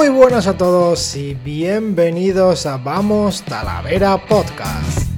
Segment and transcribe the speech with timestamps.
[0.00, 5.10] Muy buenas a todos y bienvenidos a Vamos Talavera Podcast.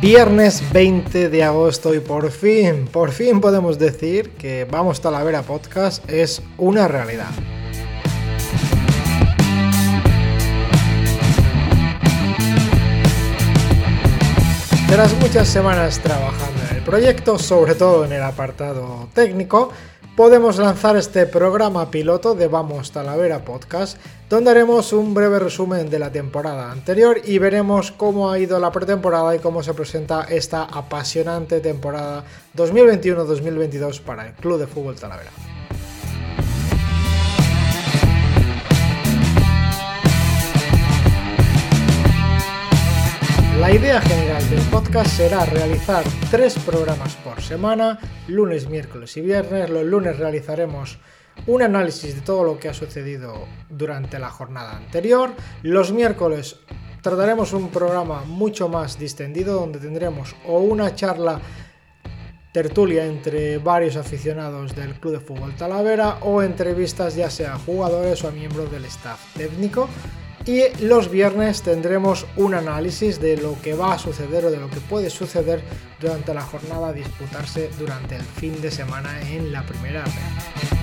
[0.00, 6.10] Viernes 20 de agosto y por fin, por fin podemos decir que Vamos Talavera Podcast
[6.10, 7.30] es una realidad.
[14.92, 19.70] Tras muchas semanas trabajando en el proyecto, sobre todo en el apartado técnico,
[20.16, 23.96] podemos lanzar este programa piloto de Vamos Talavera Podcast,
[24.28, 28.70] donde haremos un breve resumen de la temporada anterior y veremos cómo ha ido la
[28.70, 35.30] pretemporada y cómo se presenta esta apasionante temporada 2021-2022 para el Club de Fútbol Talavera.
[43.58, 49.70] La idea general del podcast será realizar tres programas por semana, lunes, miércoles y viernes.
[49.70, 50.98] Los lunes realizaremos
[51.46, 55.30] un análisis de todo lo que ha sucedido durante la jornada anterior.
[55.62, 56.56] Los miércoles
[57.02, 61.40] trataremos un programa mucho más distendido donde tendremos o una charla
[62.52, 68.22] tertulia entre varios aficionados del Club de Fútbol Talavera o entrevistas ya sea a jugadores
[68.24, 69.88] o a miembros del staff técnico.
[70.44, 74.68] Y los viernes tendremos un análisis de lo que va a suceder o de lo
[74.68, 75.62] que puede suceder
[76.00, 80.82] durante la jornada a disputarse durante el fin de semana en la primera red.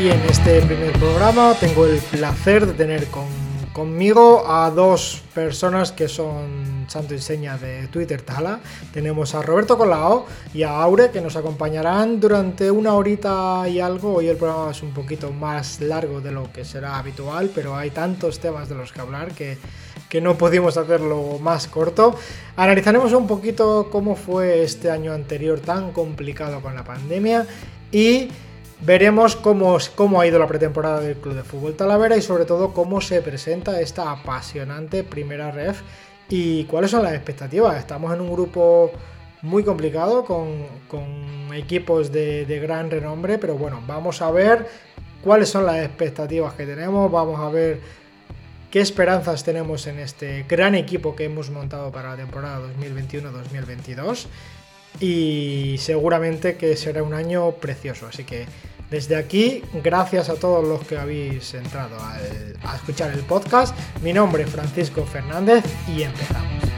[0.00, 3.08] Y en este primer programa tengo el placer de tener
[3.72, 8.60] conmigo a dos personas que son santo y seña de Twitter Tala.
[8.92, 14.14] Tenemos a Roberto Colao y a Aure que nos acompañarán durante una horita y algo.
[14.14, 17.90] Hoy el programa es un poquito más largo de lo que será habitual, pero hay
[17.90, 19.58] tantos temas de los que hablar que,
[20.08, 22.14] que no pudimos hacerlo más corto.
[22.54, 27.44] Analizaremos un poquito cómo fue este año anterior tan complicado con la pandemia
[27.90, 28.28] y
[28.80, 32.74] Veremos cómo, cómo, ha ido la pretemporada del Club de Fútbol Talavera y sobre todo
[32.74, 35.80] cómo se presenta esta apasionante primera ref
[36.28, 37.78] ¿Y cuáles son las expectativas?
[37.78, 38.90] Estamos en un grupo
[39.42, 40.84] muy complicado con,
[41.52, 44.66] equipos de, gran renombre, pero bueno, vamos a ver
[45.22, 47.80] cuáles son las expectativas que tenemos, vamos a ver
[48.70, 54.26] qué esperanzas tenemos en este gran equipo que hemos montado para la temporada 2021-2022
[55.00, 58.46] y seguramente que será un año precioso, así que
[58.94, 63.76] desde aquí, gracias a todos los que habéis entrado a escuchar el podcast.
[64.02, 66.73] Mi nombre es Francisco Fernández y empezamos.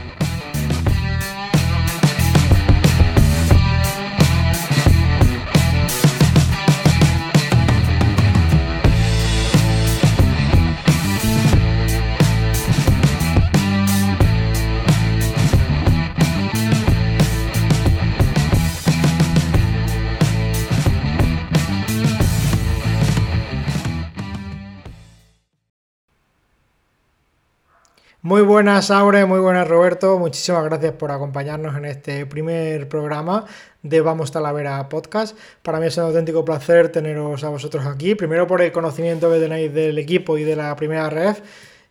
[28.27, 30.19] Muy buenas, Aure, muy buenas, Roberto.
[30.19, 33.45] Muchísimas gracias por acompañarnos en este primer programa
[33.83, 35.37] de Vamos Talavera Podcast.
[35.61, 38.15] Para mí es un auténtico placer teneros a vosotros aquí.
[38.15, 41.37] Primero por el conocimiento que tenéis del equipo y de la primera red.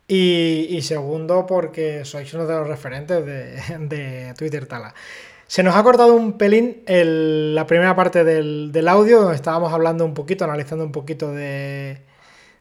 [0.06, 4.92] Y, segundo porque sois uno de los referentes de, Twitter Tala.
[5.46, 10.12] Se nos ha cortado un pelín la primera parte del, audio, donde estábamos hablando un
[10.12, 11.96] poquito, analizando un poquito de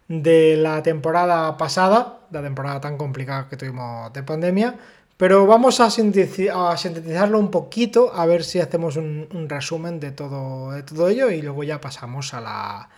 [0.07, 4.75] la temporada pasada, la temporada tan complicada que tuvimos de pandemia,
[5.17, 10.83] pero vamos a, sintetizarlo un poquito, a ver si hacemos un, resumen de todo, de
[10.83, 12.89] todo ello y luego ya pasamos a la,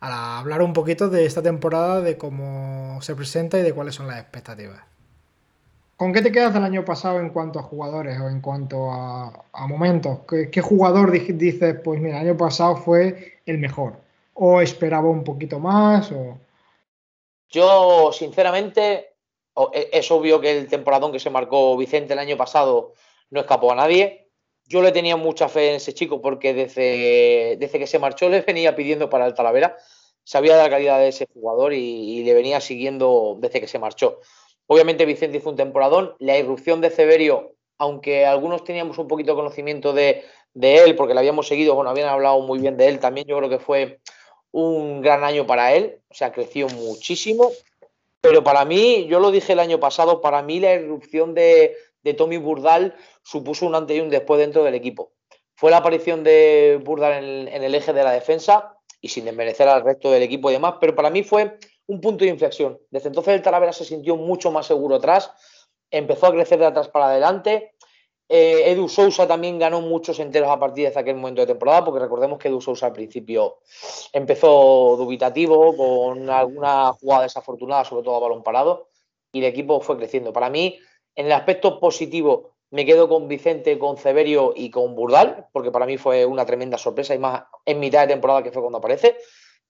[0.00, 4.06] a hablar un poquito de esta temporada, de cómo se presenta y de cuáles son
[4.06, 4.80] las expectativas.
[5.96, 9.66] ¿Con qué te quedas del año pasado en cuanto a jugadores o en cuanto a,
[9.66, 10.20] momentos?
[10.28, 13.94] ¿Qué, ¿Qué, jugador dices, pues mira, el año pasado fue el mejor?
[14.34, 16.12] ¿O esperaba un poquito más?
[16.12, 16.38] O...
[17.48, 19.14] Yo, sinceramente,
[19.72, 22.94] e, es obvio que el temporadón que se marcó Vicente el año pasado
[23.30, 24.30] no escapó a nadie.
[24.66, 28.42] Yo le tenía mucha fe en ese chico porque desde, desde que se marchó le
[28.42, 29.76] venía pidiendo para el Talavera.
[30.24, 34.20] Sabía de la calidad de ese jugador y, le venía siguiendo desde que se marchó.
[34.66, 36.14] Obviamente Vicente hizo un temporadón.
[36.18, 41.14] La irrupción de Severio, aunque algunos teníamos un poquito de conocimiento de, de él, porque
[41.14, 44.00] le habíamos seguido, bueno, habían hablado muy bien de él también, yo creo que fue
[44.52, 47.50] un gran año para él, o sea, creció muchísimo.
[48.20, 51.76] Pero para mí, yo lo dije el año pasado, para mí la irrupción de,
[52.16, 55.12] Tommy Burdal supuso un antes y un después dentro del equipo.
[55.54, 59.84] Fue la aparición de Burdal en el, eje de la defensa y sin desmerecer al
[59.84, 62.78] resto del equipo y demás, pero para mí fue un punto de inflexión.
[62.90, 65.30] Desde entonces el Talavera se sintió mucho más seguro atrás,
[65.90, 67.74] empezó a crecer de atrás para adelante.
[68.30, 72.00] Eh, Edu Sousa también ganó muchos enteros a partir de aquel momento de temporada, porque
[72.00, 73.60] recordemos que Edu Sousa al principio
[74.12, 78.88] empezó dubitativo, con alguna jugada desafortunada, sobre todo a balón parado,
[79.32, 80.32] y el equipo fue creciendo.
[80.32, 80.78] Para mí,
[81.14, 85.86] en el aspecto positivo, me quedo con Vicente, con Severio y con Burdal, porque para
[85.86, 89.16] mí fue una tremenda sorpresa y más en mitad de temporada que fue cuando aparece.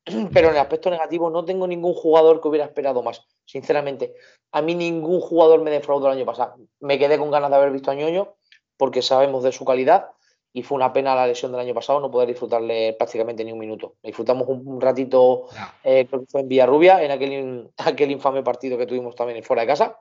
[0.32, 4.14] Pero en el aspecto negativo no tengo ningún jugador que hubiera esperado más, sinceramente.
[4.50, 6.56] A mí ningún jugador me defraudó el año pasado.
[6.81, 8.34] Me quedé con ganas de haber visto a Ñoño
[8.78, 10.06] porque sabemos de su calidad
[10.52, 13.58] y fue una pena la lesión del año pasado no poder disfrutarle prácticamente ni un
[13.58, 13.96] minuto.
[14.02, 15.46] Disfrutamos un, ratito,
[15.84, 19.62] eh, creo que fue en Villarrubia, en aquel, aquel infame partido que tuvimos también fuera
[19.62, 19.98] de casa.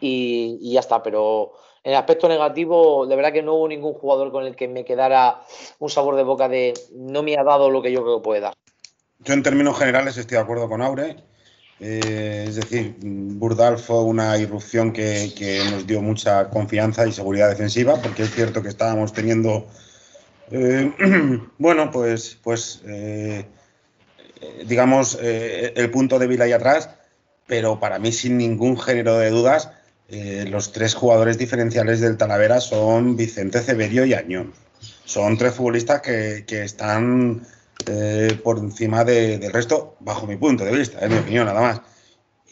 [0.00, 1.52] Y, y ya está, pero
[1.84, 4.84] en el aspecto negativo, de verdad que no hubo ningún jugador con el que me
[4.84, 5.42] quedara
[5.80, 8.40] un sabor de boca de no me ha dado lo que yo creo que puede
[8.40, 8.54] dar.
[9.18, 11.16] Yo en términos generales estoy de acuerdo con Aure.
[11.84, 18.00] Eh, es decir, Burdal fue una irrupción que, nos dio mucha confianza y seguridad defensiva,
[18.00, 19.66] porque es cierto que estábamos teniendo,
[20.52, 20.92] eh,
[21.58, 23.46] bueno, pues, pues eh,
[24.64, 26.88] digamos, el punto débil ahí atrás,
[27.48, 29.70] pero para mí sin ningún género de dudas,
[30.08, 34.52] los tres jugadores diferenciales del Talavera son Vicente Ceberio y Añón.
[35.04, 37.44] Son tres futbolistas que, están
[37.86, 41.80] eh, por encima del resto, bajo mi punto de vista, es mi opinión nada más.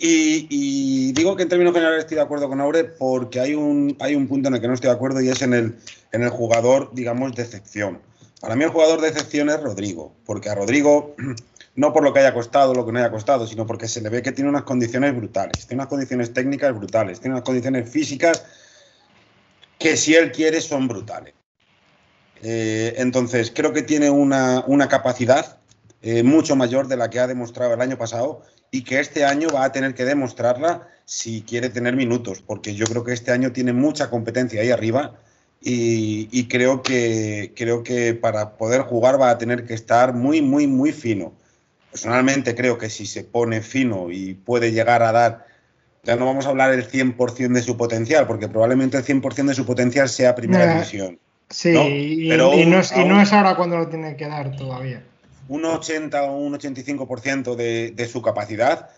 [0.03, 4.15] Y, digo que en términos generales estoy de acuerdo con Aure porque hay un, hay
[4.15, 5.79] un punto en el que no estoy de acuerdo y es en el,
[6.13, 8.01] en el jugador, digamos, de excepción.
[8.41, 11.15] Para mí el jugador de excepción es Rodrigo, porque a Rodrigo
[11.77, 14.09] no por lo que haya costado, lo que no haya costado, sino porque se le
[14.09, 18.45] ve que tiene unas condiciones brutales, tiene unas condiciones técnicas brutales, tiene unas condiciones físicas
[19.79, 21.35] que si él quiere son brutales.
[22.43, 25.59] Eh, entonces, creo que tiene una, capacidad
[26.03, 29.49] eh, mucho mayor de la que ha demostrado el año pasado y que este año
[29.55, 33.53] va a tener que demostrarla si quiere tener minutos, porque yo creo que este año
[33.53, 35.19] tiene mucha competencia ahí arriba
[35.61, 40.41] y, y creo, que, creo que para poder jugar va a tener que estar muy,
[40.41, 41.35] muy, muy fino.
[41.91, 45.47] Personalmente creo que si se pone fino y puede llegar a dar,
[46.05, 49.55] ya no vamos a hablar el 100% de su potencial, porque probablemente el 100% de
[49.55, 51.19] su potencial sea primera división.
[51.51, 55.03] Sí, Y, no es, y, no es, ahora cuando lo tiene que dar todavía.
[55.49, 58.91] Un 80 o un 85% de, de su capacidad,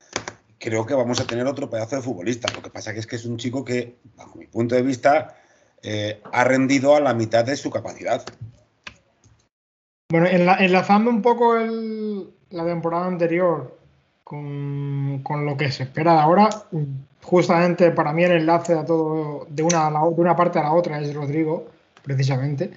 [0.58, 2.52] creo que vamos a tener otro pedazo de futbolista.
[2.54, 5.34] Lo que pasa que es que es un chico que, bajo mi punto de vista,
[5.82, 8.22] eh, ha rendido a la mitad de su capacidad.
[10.10, 13.76] Bueno, enlazando un poco el, la temporada anterior
[14.22, 16.48] con, con, lo que se espera de ahora,
[17.22, 21.00] justamente para mí el enlace a todo de una, de una parte a la otra
[21.00, 21.71] es Rodrigo,
[22.02, 22.70] precisamente,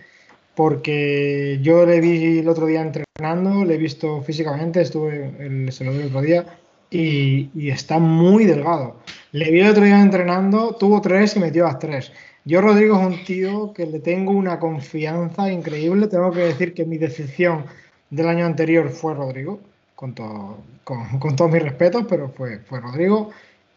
[0.55, 5.83] porque yo le vi el otro día entrenando, le he visto físicamente, estuve, el, se
[5.83, 6.45] lo vi el otro día,
[6.89, 8.97] y, y, está muy delgado.
[9.31, 12.11] Le vi el otro día entrenando, tuvo tres y metió las tres.
[12.47, 16.07] Yo, Rodrigo, es un tío que le tengo una confianza increíble.
[16.07, 17.65] Tengo que decir que mi decepción
[18.11, 19.59] del año anterior fue Rodrigo,
[19.95, 23.31] con, con, todos mis respetos, pero fue, fue Rodrigo.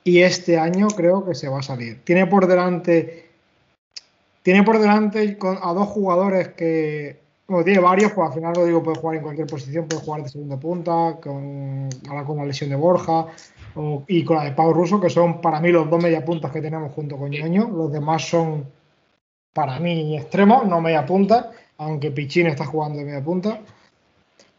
[0.05, 2.01] Y este año creo que se va a salir.
[2.05, 3.28] Tiene por delante,
[4.43, 8.99] tiene por delante a dos jugadores que, bueno, tiene varios, pues al final Rodrigo puede
[8.99, 12.77] jugar en cualquier posición, puede jugar de segunda punta, con, ahora con la lesión de
[12.77, 13.27] Borja
[14.07, 16.93] y con la de Pau Russo, que son para mí los dos mediapuntas que tenemos
[16.93, 17.69] junto con Ñoño.
[17.69, 18.67] Los demás son
[19.53, 23.61] para mí extremos, no media punta, aunque Pichín está jugando de media punta.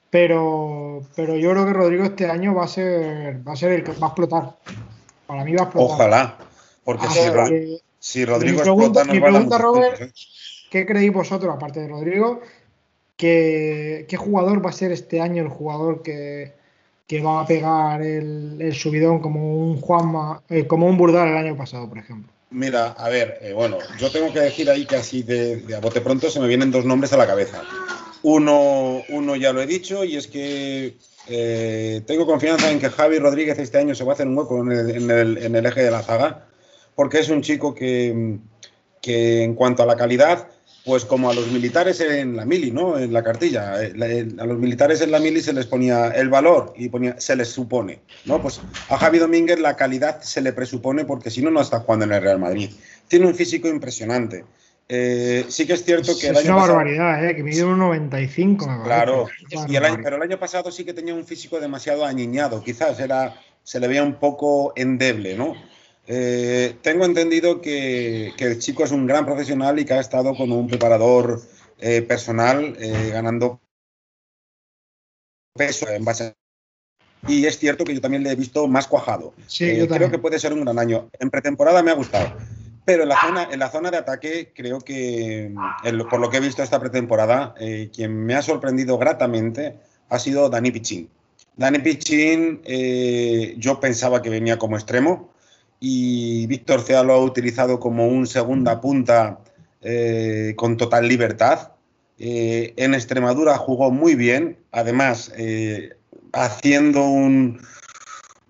[0.09, 3.83] Pero, pero yo creo que Rodrigo este año va a ser, va a ser el
[3.83, 4.55] que va a explotar.
[5.27, 5.95] Para mí va a explotar.
[5.95, 6.37] Ojalá,
[6.83, 7.81] porque si,
[8.25, 10.13] Rodrigo mi pregunta, explota, mi pregunta Robert.
[10.69, 12.41] ¿qué creéis vosotros, aparte de Rodrigo?
[13.17, 16.53] ¿qué, ¿Qué jugador va a ser este año el jugador que,
[17.07, 21.57] que va a pegar el, subidón como un Juanma, eh, como un Burdal el año
[21.57, 22.31] pasado, por ejemplo?
[22.51, 25.79] Mira, a ver, eh, bueno, yo tengo que decir ahí que así de, de, a
[25.79, 27.61] bote pronto se me vienen dos nombres a la cabeza.
[28.23, 33.19] Uno, uno ya lo he dicho y es que eh, tengo confianza en que Javi
[33.19, 35.91] Rodríguez este año se va a hacer un hueco en el, en el, eje de
[35.91, 36.47] la zaga,
[36.99, 38.39] porque es un chico que,
[39.01, 40.49] que, en cuanto a la calidad,
[40.83, 42.99] pues como a los militares en la mili, ¿no?
[42.99, 43.81] En la cartilla.
[43.81, 47.37] Eh, a los militares en la mili se les ponía el valor y ponía, se
[47.37, 48.41] les supone, ¿no?
[48.41, 52.03] Pues a Javi Domínguez la calidad se le presupone porque si no, no está jugando
[52.03, 52.69] en el Real Madrid.
[53.07, 54.43] Tiene un físico impresionante.
[54.89, 57.33] Eh, sí que es cierto que el es una barbaridad, ¿eh?
[57.33, 58.81] que mide un 95.
[58.83, 59.29] claro,
[60.03, 63.87] pero el año pasado sí que tenía un físico demasiado añiñado, quizás era, se le
[63.87, 65.55] veía un poco endeble, ¿no?
[66.11, 70.51] Eh, tengo entendido que, el chico es un gran profesional y que ha estado con
[70.51, 71.41] un preparador
[72.07, 72.75] personal
[73.13, 73.61] ganando
[75.55, 76.35] peso en base
[77.27, 79.33] y es cierto que yo también le he visto más cuajado.
[79.47, 81.09] Sí, Eh, yo creo que puede ser un gran año.
[81.19, 82.31] En pretemporada me ha gustado.
[82.85, 85.51] Pero en la zona, en la zona de ataque, creo que,
[85.83, 89.75] en lo- por lo que he visto esta pretemporada, eh, quien me ha sorprendido gratamente
[90.09, 91.09] ha sido Dani Pichín.
[91.55, 95.29] Dani Pichín, eh, yo pensaba que venía como extremo
[95.79, 99.39] y Víctor Cea lo ha utilizado como un segunda punta
[99.81, 101.71] eh, con total libertad.
[102.17, 105.93] Eh, en Extremadura jugó muy bien, además eh,
[106.33, 107.61] haciendo un,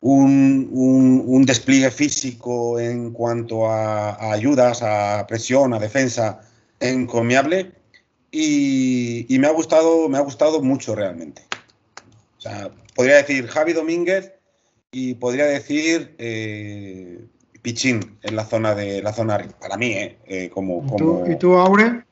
[0.02, 6.42] un, un- despliegue físico en cuanto a, a ayudas, a presión, a defensa
[6.80, 7.72] encomiable
[8.32, 11.44] y, y me ha gustado, me ha gustado mucho realmente.
[12.38, 14.34] O sea, podría decir Javi Domínguez
[14.92, 17.20] y podría decir eh,
[17.62, 21.32] Pichín en la zona de la zona para mí, eh, eh, como, ¿Y como tú,
[21.32, 22.06] y tú, Aure?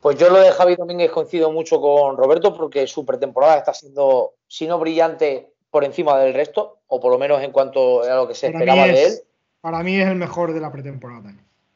[0.00, 4.34] Pues yo lo de Javi Domínguez coincido mucho con Roberto porque su pretemporada está siendo,
[4.46, 8.28] si no brillante, por encima del resto, o por lo menos en cuanto a lo
[8.28, 9.12] que se Para esperaba de él.
[9.60, 11.34] Para mí es el mejor de la pretemporada.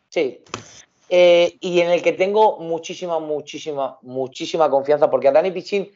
[0.09, 0.43] Sí.
[1.09, 5.91] Eh, y en el que tengo muchísima, muchísima, muchísima confianza, porque a Dani Pichín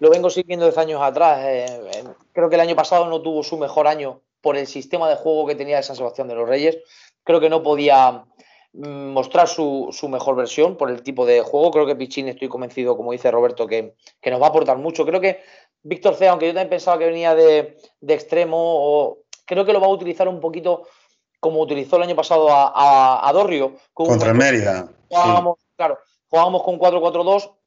[0.00, 1.44] lo vengo siguiendo desde años atrás.
[1.44, 5.08] eh, eh, creo que el año pasado no tuvo su mejor año por el sistema
[5.08, 6.78] de juego que tenía el San Sebastián de los Reyes.
[7.24, 8.24] Creo que no podía
[8.72, 11.70] mm, mostrar su, su mejor versión por el tipo de juego.
[11.70, 15.04] Creo que Pichín, estoy convencido, como dice Roberto, que, que nos va a aportar mucho.
[15.04, 15.40] Creo que
[15.82, 19.80] Víctor C, aunque yo también pensaba que venía de, de extremo, o, creo que lo
[19.80, 20.84] va a utilizar un poquito
[21.40, 23.74] como utilizó el año pasado a, a, a Dorrio.
[23.92, 24.88] contra Mérida.
[25.08, 25.16] sí.
[25.16, 27.57] Jugábamos, claro, jugábamos con 4-4-2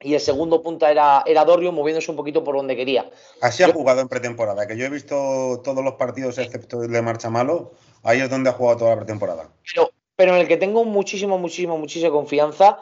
[0.00, 3.10] y el segundo punta era, era Dorrio moviéndose un poquito por donde quería.
[3.40, 7.02] Así ha jugado en pretemporada, que yo he visto todos los partidos excepto el de
[7.02, 9.50] Marcha Malo, ahí es donde ha jugado toda la pretemporada.
[9.74, 12.78] Pero, pero en el que tengo muchísima, muchísima, muchísima confianza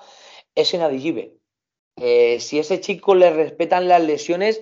[0.54, 1.32] es en Adigibe.
[1.96, 4.60] Eh, si ese chico le respetan las lesiones,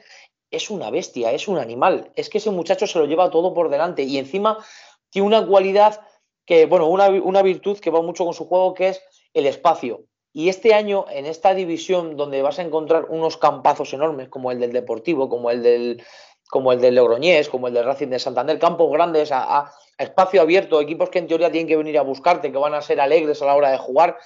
[0.50, 2.12] es una bestia, es un animal.
[2.14, 4.64] Es que ese muchacho se lo lleva todo por delante y encima
[5.10, 6.00] tiene una cualidad
[6.46, 10.04] que, bueno, una, una virtud que va mucho con su juego, que es el espacio.
[10.36, 14.58] Y este año, en esta división donde vas a encontrar unos campazos enormes, como el
[14.58, 16.02] del Deportivo, como el del,
[16.50, 20.80] como el del Logroñés, como el del Racing de Santander, campos grandes a, espacio abierto,
[20.80, 23.46] equipos que en teoría tienen que venir a buscarte, que van a ser alegres a
[23.46, 24.18] la hora de jugar,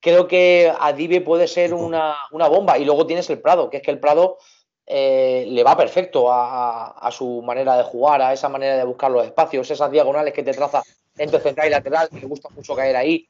[0.00, 2.78] creo que Adive puede ser una, una bomba.
[2.78, 4.38] Y luego tienes el Prado, que es que el Prado
[4.86, 9.26] eh, le va perfecto a su manera de jugar, a esa manera de buscar los
[9.26, 10.82] espacios, esas diagonales que te traza
[11.18, 13.28] entre central y lateral, que le gusta mucho caer ahí.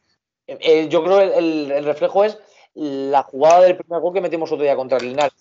[0.58, 2.38] Eh, yo creo que el, el reflejo es
[2.74, 5.34] la jugada del primer gol que metimos otro día contra el Linares.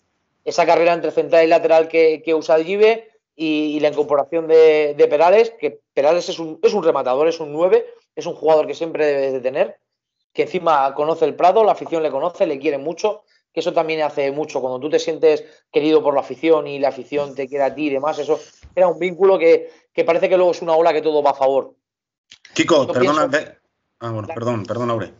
[0.45, 4.47] Esa carrera entre central y lateral que, que usa el Gibe y, y la incorporación
[4.47, 7.85] de, de Perales, que Perales es un, es un rematador, es un 9,
[8.15, 9.77] es un jugador que siempre debes de tener,
[10.33, 13.23] que encima conoce el Prado, la afición le conoce, le quiere mucho,
[13.53, 14.61] que eso también hace mucho.
[14.61, 17.87] Cuando tú te sientes querido por la afición y la afición te quiere a ti
[17.87, 18.39] y demás, eso
[18.75, 21.35] era un vínculo que, que parece que luego es una ola que todo va a
[21.35, 21.73] favor.
[22.53, 23.27] Kiko, Yo perdona.
[23.29, 23.58] pienso-
[23.99, 25.13] Ah, bueno, perdón, perdón, Aure.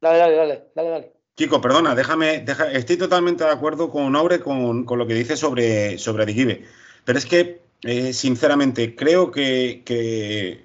[0.00, 1.12] Dale, dale, dale, dale, dale.
[1.34, 5.98] Kiko, perdona, déjame, estoy totalmente de acuerdo con Aure con, con lo que dice sobre,
[5.98, 6.64] sobre Adigibe.
[7.04, 10.64] Pero es que, eh, sinceramente, creo que, que,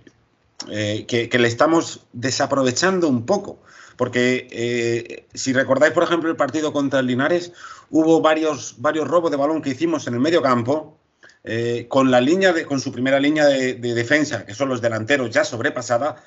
[0.70, 3.60] eh, que- que le estamos desaprovechando un poco.
[3.96, 7.54] Porque eh, si recordáis, por ejemplo, el partido contra el Linares,
[7.90, 10.98] hubo varios, varios robos de balón que hicimos en el medio campo,
[11.44, 14.82] eh, con la línea de, con su primera línea de, de defensa, que son los
[14.82, 16.24] delanteros, ya sobrepasada,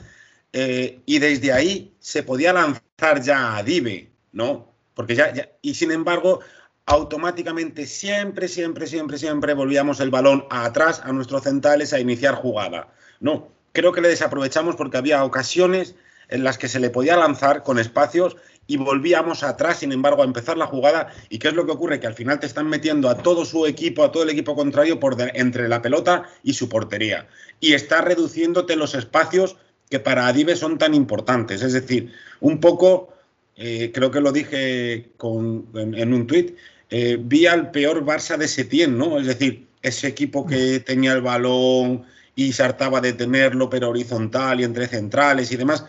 [0.53, 4.73] eh, y desde ahí se podía lanzar ya a Dive, ¿no?
[4.95, 6.41] Porque ya, y sin embargo,
[6.87, 12.93] automáticamente siempre, siempre, siempre, siempre volvíamos el balón atrás a nuestros centrales a iniciar jugada.
[13.21, 15.95] No, creo que le desaprovechamos porque había ocasiones
[16.29, 20.25] en las que se le podía lanzar con espacios y volvíamos atrás, sin embargo, a
[20.25, 21.13] empezar la jugada.
[21.29, 21.99] ¿Y qué es lo que ocurre?
[21.99, 25.01] Que al final te están metiendo a todo su equipo, a todo el equipo contrario,
[25.01, 27.27] por entre la pelota y su portería.
[27.59, 29.57] Y está reduciéndote los espacios
[29.91, 31.63] que para Adive son tan importantes.
[31.63, 33.13] Es decir, un poco,
[33.57, 36.57] eh, creo que lo dije con- en, en un tuit,
[36.91, 39.19] eh, vi al peor Barça de Setién, ¿no?
[39.19, 42.05] Es decir, ese equipo que tenía el balón
[42.37, 45.85] y se hartaba de tenerlo, pero horizontal y entre centrales y demás,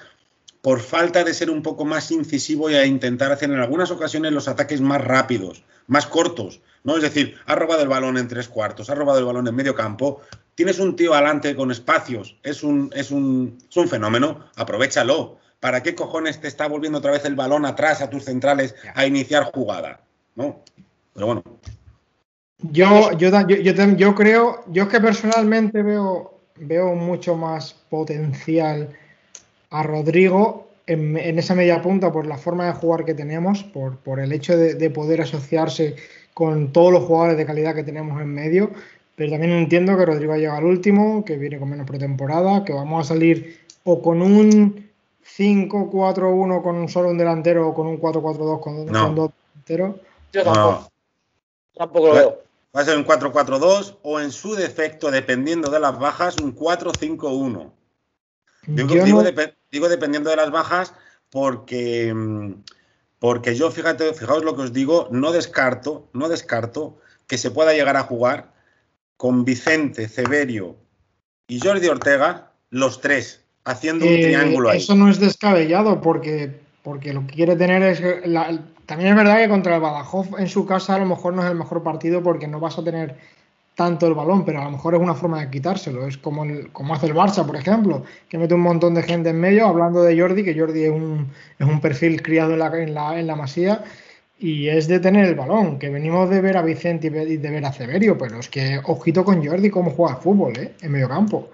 [0.61, 4.31] por falta de ser un poco más incisivo y a intentar hacer en algunas ocasiones
[4.31, 6.95] los ataques más rápidos, más cortos, ¿no?
[6.95, 9.73] Es decir, ha robado el balón en tres cuartos, ha robado el balón en medio
[9.73, 10.21] campo,
[10.53, 15.39] tienes un tío adelante con espacios, es un, es un, es un fenómeno, aprovechalo.
[15.59, 19.05] ¿Para qué cojones te está volviendo otra vez el balón atrás a tus centrales a
[19.05, 20.01] iniciar jugada?
[20.35, 20.63] ¿No?
[21.13, 21.43] Pero bueno,
[22.59, 28.89] Yo, yo, yo, yo yo creo, yo es que personalmente veo, veo mucho más potencial
[29.71, 33.97] a Rodrigo en, en esa media punta por la forma de jugar que tenemos, por,
[33.97, 35.95] por el hecho de, de poder asociarse
[36.33, 38.71] con todos los jugadores de calidad que tenemos en medio.
[39.15, 43.05] pero también entiendo que Rodrigo llega al último, que viene con menos pretemporada, que vamos
[43.05, 44.89] a salir o con un
[45.37, 49.09] 5-4-1 con solo un delantero o con un 4-4-2 con, No.
[49.13, 49.31] dos
[49.65, 49.95] delanteros.
[50.33, 50.53] Yo No.
[50.53, 50.91] tampoco.
[51.77, 52.37] Tampoco lo veo.
[52.75, 57.71] Va a ser un 4-4-2 o en su defecto, dependiendo de las bajas, un 4-5-1.
[58.67, 60.93] Digo, digo no- depe- digo dependiendo de las bajas
[61.29, 62.13] porque,
[63.19, 67.73] porque yo, fíjate, fijaos lo que os digo, no descarto, no descarto que se pueda
[67.73, 68.51] llegar a jugar
[69.17, 70.75] con Vicente, Severio
[71.47, 74.77] y Jordi Ortega, los tres, haciendo un Eh, triángulo ahí.
[74.79, 78.01] Eso no es descabellado porque, porque lo que quiere tener es.
[78.27, 81.43] la- también es verdad que contra el Badajoz en su casa a lo mejor no
[81.45, 83.15] es el mejor partido porque no vas a tener
[83.83, 86.07] tanto el balón, pero a lo mejor es una forma de quitárselo.
[86.07, 89.29] Es como, el- como hace el Barça, por ejemplo, que mete un montón de gente
[89.29, 91.27] en medio, hablando de Jordi, que Jordi es un,
[91.59, 93.83] es un perfil criado en la, en, la, en la masía.
[94.37, 97.63] Y es de tener el balón, que venimos de ver a Vicente y de ver
[97.65, 100.71] a Severio, pero es que ojito con Jordi cómo juega al fútbol, ¿eh?
[100.81, 101.49] En medio campo.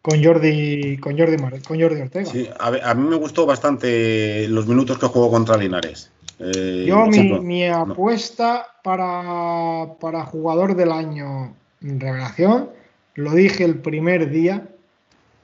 [0.00, 2.30] Con Jordi, con Jordi, con Jordi Ortega.
[2.30, 6.10] Sí, a, a mí me gustó bastante los minutos que jugó contra Linares.
[6.38, 12.70] Eh, Yo, mi, apuesta para, para jugador del año revelación,
[13.14, 14.66] lo dije el primer día,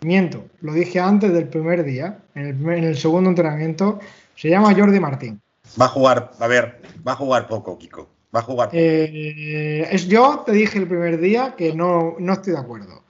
[0.01, 4.01] miento, lo dije antes del primer día, en el, primer- en el segundo entrenamiento,
[4.35, 5.41] se llama Jordi Martín.
[5.81, 8.09] Va a jugar, a ver, va a jugar poco, Kiko.
[8.35, 8.79] Va a jugar poco.
[8.81, 13.03] Eh, es, yo te dije el primer día que no, no estoy de acuerdo.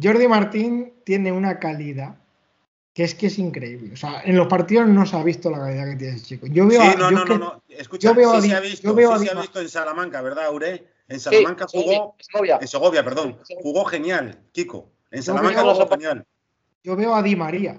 [0.00, 2.16] Jordi Martín tiene una calidad
[2.96, 3.92] que es que es increíble.
[3.92, 6.46] O sea, en los partidos no se ha visto la calidad que tiene ese chico.
[6.46, 7.62] Yo veo, Sí, a- no, yo no, que- no, no.
[7.68, 9.40] Escucha, yo veo a sí se ha visto, yo veo a sí se Di- ha
[9.42, 10.86] visto en Salamanca, ¿verdad, Aure?
[11.06, 12.58] En Salamanca sí, jugó, Segovia.
[12.58, 14.88] en Segovia, perdón, jugó genial, Kiko.
[15.10, 16.24] En Salamanca jugó genial.
[16.82, 17.78] yo veo a Di María,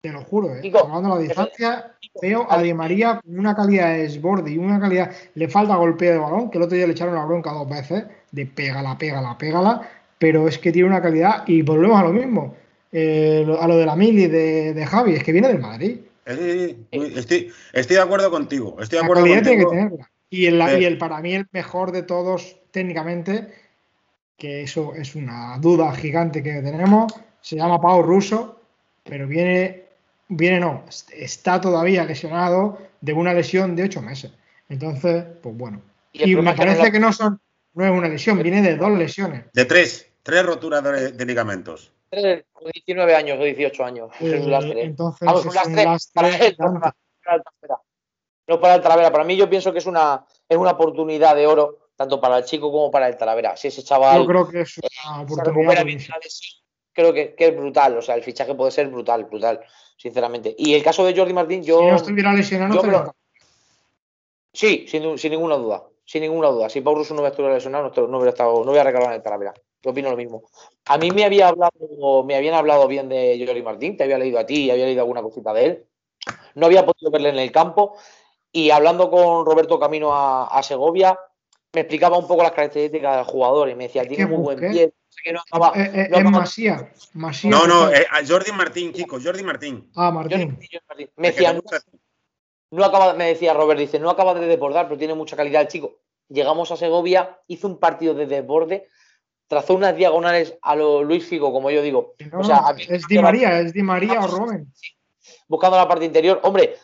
[0.00, 0.60] te lo juro, ¿eh?
[0.60, 4.80] Kiko, Hablando la distancia, veo a Di María con una calidad de desborde y una
[4.80, 5.12] calidad.
[5.36, 8.04] Le falta golpeo de balón, que el otro día le echaron la bronca dos veces,
[8.32, 12.56] de pégala, pégala, pégala, pero es que tiene una calidad y volvemos a lo mismo.
[12.92, 15.98] Eh, a lo de la mili de, de Javi, es que viene del Madrid.
[16.90, 18.76] Estoy, estoy de acuerdo contigo.
[18.80, 19.70] Estoy de La acuerdo calidad tiene que contigo.
[19.88, 20.10] tenerla.
[20.30, 20.76] Y el, Sí.
[20.80, 23.48] y el para mí el mejor de todos técnicamente,
[24.36, 28.60] que eso es una duda gigante que tenemos, se llama Pau Russo,
[29.04, 29.84] pero viene,
[30.28, 34.32] viene no, está todavía lesionado de una lesión de ocho meses.
[34.68, 35.80] Entonces, pues bueno.
[36.12, 37.40] Y me parece la- que no son,
[37.74, 39.44] no es una lesión, viene de dos lesiones.
[39.54, 41.90] De tres, tres roturas de, de ligamentos.
[42.10, 44.10] Con 19 años o 18 años.
[44.20, 44.82] Es Eh, un lastre.
[44.82, 47.82] entonces Vamos, es un lastre un lastre para él, no para, para el Talavera.
[48.46, 49.12] No para el Talavera.
[49.12, 52.44] Para mí yo pienso que es una, es una oportunidad de oro, tanto para el
[52.44, 53.56] chico como para el Talavera.
[53.56, 55.84] Si ese chaval Yo creo que es una se oportunidad
[56.98, 57.96] creo que, que es brutal.
[57.96, 59.60] O sea, el fichaje puede ser brutal, brutal,
[59.96, 60.54] sinceramente.
[60.58, 61.78] Y el caso de Jordi Martín, yo...
[61.78, 63.14] si no estuviera lesionado, yo
[64.52, 65.84] Sí, sin, sin ninguna duda.
[66.04, 66.68] Sin ninguna duda.
[66.68, 69.22] Si Pau Russo no hubiera estado lesionado, no hubiera estado, no hubiera regalado en el
[69.22, 69.54] Talavera.
[69.82, 70.42] Yo opino lo mismo.
[70.86, 74.38] A mí me había hablado, me habían hablado bien de Jordi Martín, te había leído
[74.38, 75.84] a ti, había leído alguna cosita de él.
[76.54, 77.96] No había podido verle en el campo.
[78.50, 81.18] Y hablando con Roberto Camino a, a Segovia,
[81.72, 84.92] me explicaba un poco las características del jugador y me decía, tiene muy buen pie,
[85.22, 86.92] que no acaba, Eh, eh, no Masía.
[87.12, 89.90] Masía No, no, eh, a Jordi Martín, Kiko, Jordi Martín.
[89.94, 90.48] Ah, Martín.
[90.48, 91.10] Martín, Jordi Martín.
[91.16, 91.62] Me decía, no,
[92.70, 95.68] no acaba, me decía Robert, dice, no acaba de desbordar, pero tiene mucha calidad el
[95.68, 95.96] chico.
[96.28, 98.88] Llegamos a Segovia, hizo un partido de desborde,
[99.48, 102.14] trazó unas diagonales a lo Luis Figo, como yo digo.
[102.32, 104.72] No, o sea, no, a mí- es Di María, es Di María o Robben.
[105.48, 106.40] buscando la parte interior.
[106.44, 106.76] Hombre,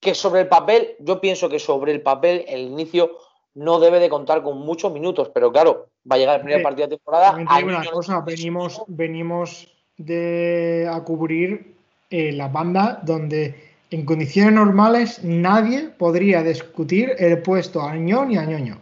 [0.00, 3.16] que sobre el papel, yo pienso que sobre el papel el inicio
[3.54, 6.88] no debe de contar con muchos minutos, pero claro, va a llegar el primer partido
[6.88, 7.36] de temporada.
[7.46, 11.76] Al una cosa, venimos, venimos de, a cubrir
[12.10, 18.36] eh, la banda donde en condiciones normales nadie podría discutir el puesto a Añón y
[18.36, 18.80] a Ñoño.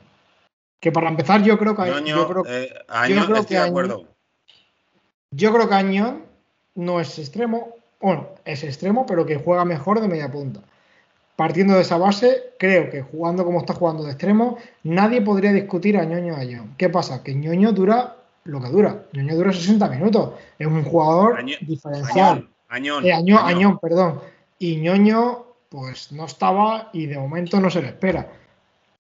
[0.83, 3.55] Que para empezar yo creo que, Ñoño, yo creo, eh, Año, yo creo estoy que
[3.55, 4.05] de Año- acuerdo.
[5.31, 6.23] yo creo que Añón
[6.75, 7.68] no es extremo,
[8.01, 10.59] bueno, es extremo, pero que juega mejor de media punta.
[11.37, 15.97] Partiendo de esa base, creo que jugando como está jugando de extremo, nadie podría discutir
[15.99, 16.75] a Ñoño a Añón.
[16.77, 17.23] ¿Qué pasa?
[17.23, 19.05] Que Ñoño dura lo que dura.
[19.12, 20.33] Ñoño dura 60 minutos.
[20.59, 22.49] Es un jugador Año- diferencial.
[22.68, 23.57] Añón, Eh, Añón, Añón.
[23.57, 24.21] Añón, perdón.
[24.59, 28.27] Y Ñoño, pues no estaba y de momento no se le espera.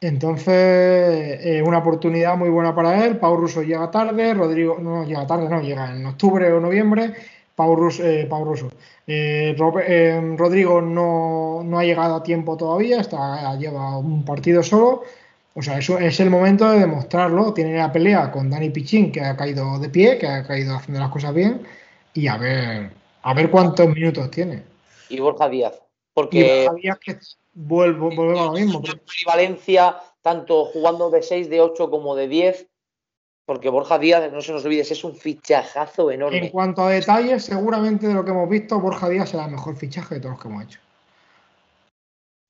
[0.02, 3.18] Entonces, eh, una oportunidad muy buena para él.
[3.18, 7.14] Pau Russo llega tarde, Rodrigo no llega tarde, no, llega en octubre o noviembre.
[7.54, 8.68] Pau Russo, eh, Pau Russo.
[9.06, 15.02] Eh, Rodrigo no, no ha llegado a tiempo todavía, está, lleva un partido solo.
[15.54, 17.54] O sea, eso es el momento de demostrarlo.
[17.54, 20.98] Tiene la pelea con Dani Pichín, que ha caído de pie, que ha caído haciendo
[20.98, 21.62] las cosas bien.
[22.12, 22.90] Y a ver,
[23.22, 24.64] a ver cuántos minutos tiene.
[25.08, 25.74] Y Borja Díaz.
[25.74, 27.18] Y Porque Javier que
[27.54, 28.82] vuelvo, volvemos a lo mismo.
[29.26, 32.66] Valencia, tanto jugando de 6, de 8 como de 10,
[33.44, 36.38] porque Borja Díaz, no se nos olvide, es un fichajazo enorme.
[36.38, 39.76] En cuanto a detalles, seguramente de lo que hemos visto, Borja Díaz será el mejor
[39.76, 40.78] fichaje de todos los que hemos hecho.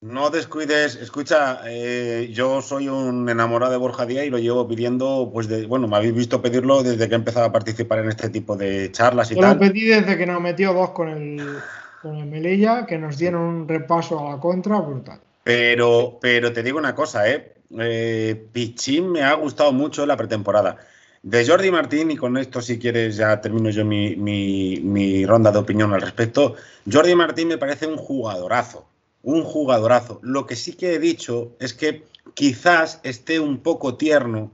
[0.02, 5.30] No descuides, escucha, eh, yo soy un enamorado de Borja Díaz y lo llevo pidiendo,
[5.32, 8.28] pues de, bueno, me habéis visto pedirlo desde que he empezado a participar en este
[8.28, 9.54] tipo de charlas y yo tal.
[9.54, 11.62] lo pedí desde que nos metió dos con el,
[12.02, 15.20] con el Melilla, que nos dieron un repaso a la contra brutal.
[15.44, 17.54] Pero, pero te digo una cosa, ¿eh?
[17.78, 20.78] eh Pichín me ha gustado mucho la pretemporada.
[21.22, 25.52] De Jordi Martín, y con esto si quieres ya termino yo mi, mi, mi ronda
[25.52, 26.56] de opinión al respecto,
[26.90, 28.88] Jordi Martín me parece un jugadorazo
[29.22, 30.18] un jugadorazo.
[30.22, 34.50] Lo que sí que he dicho es que quizás esté un poco tierno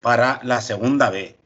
[0.00, 1.36] para la segunda B.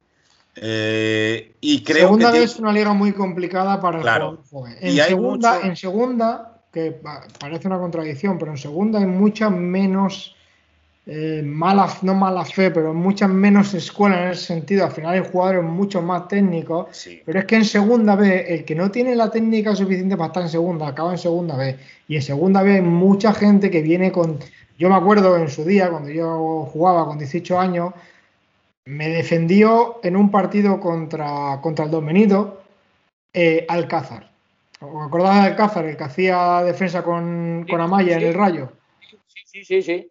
[0.60, 4.42] Eh, y creo segunda que B es una liga muy complicada para el claro.
[4.50, 4.76] joven.
[4.80, 7.00] En, segunda, en segunda, que
[7.38, 10.34] parece una contradicción, pero en segunda hay mucha menos
[11.10, 14.84] eh, mala, no mala fe, pero muchas menos escuelas en ese sentido.
[14.84, 16.86] Al final hay jugadores mucho más técnicos,
[17.24, 20.42] pero es que en segunda B, el que no tiene la técnica suficiente para estar
[20.42, 21.78] en segunda, acaba en segunda B.
[22.08, 24.38] Y en segunda B hay mucha gente que viene con.
[24.78, 27.94] Yo me acuerdo en su día, cuando yo jugaba con 18 años,
[28.88, 32.62] me defendió en un partido contra, contra el Don Benito,
[33.34, 34.30] eh, Alcázar.
[34.80, 38.72] ¿Os acordáis de Alcázar, el que hacía defensa con, con Amaya en el Rayo?
[39.26, 40.10] Sí, sí, sí, sí.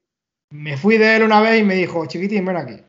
[0.52, 2.80] Me fui de él una vez y me dijo, chiquitín, ven aquí.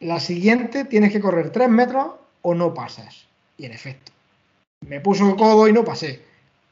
[0.00, 2.08] La siguiente tienes que correr tres metros
[2.42, 3.28] o no pasas.
[3.56, 4.10] Y en efecto,
[4.88, 6.20] me puso el codo y no pasé.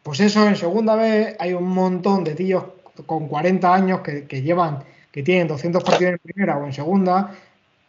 [0.02, 2.64] Pues eso, en segunda vez hay un montón de tíos
[3.06, 7.32] con 40 años que, llevan, que tienen 200 partidos en primera o en segunda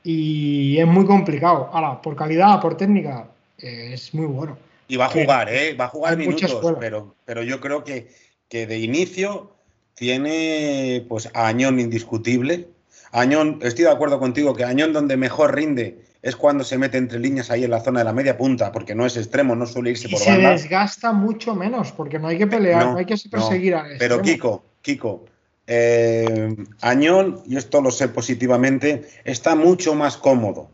[0.06, 1.70] y es muy complicado.
[1.74, 4.56] Ahora, por calidad, por técnica, es muy bueno.
[4.88, 5.74] Y va a jugar, ¿eh?
[5.74, 8.08] Va a jugar minutos, pero, pero yo creo que,
[8.48, 9.52] que de inicio
[9.96, 12.68] tiene pues a Añón indiscutible.
[13.12, 17.20] Añón, estoy de acuerdo contigo que Añón donde mejor rinde es cuando se mete entre
[17.20, 19.92] líneas ahí en la zona de la media punta, porque no es extremo, no suele
[19.92, 23.16] irse y por se desgasta mucho menos, porque no hay que pelear, no, hay que
[23.30, 25.26] perseguir a Pero Kiko, Kiko,
[25.68, 30.70] eh, Añón, y esto lo sé positivamente, está mucho más cómodo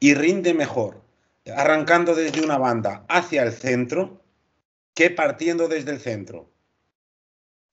[0.00, 1.00] y rinde mejor
[1.54, 4.20] arrancando desde una banda hacia el centro
[4.94, 6.50] que partiendo desde el centro.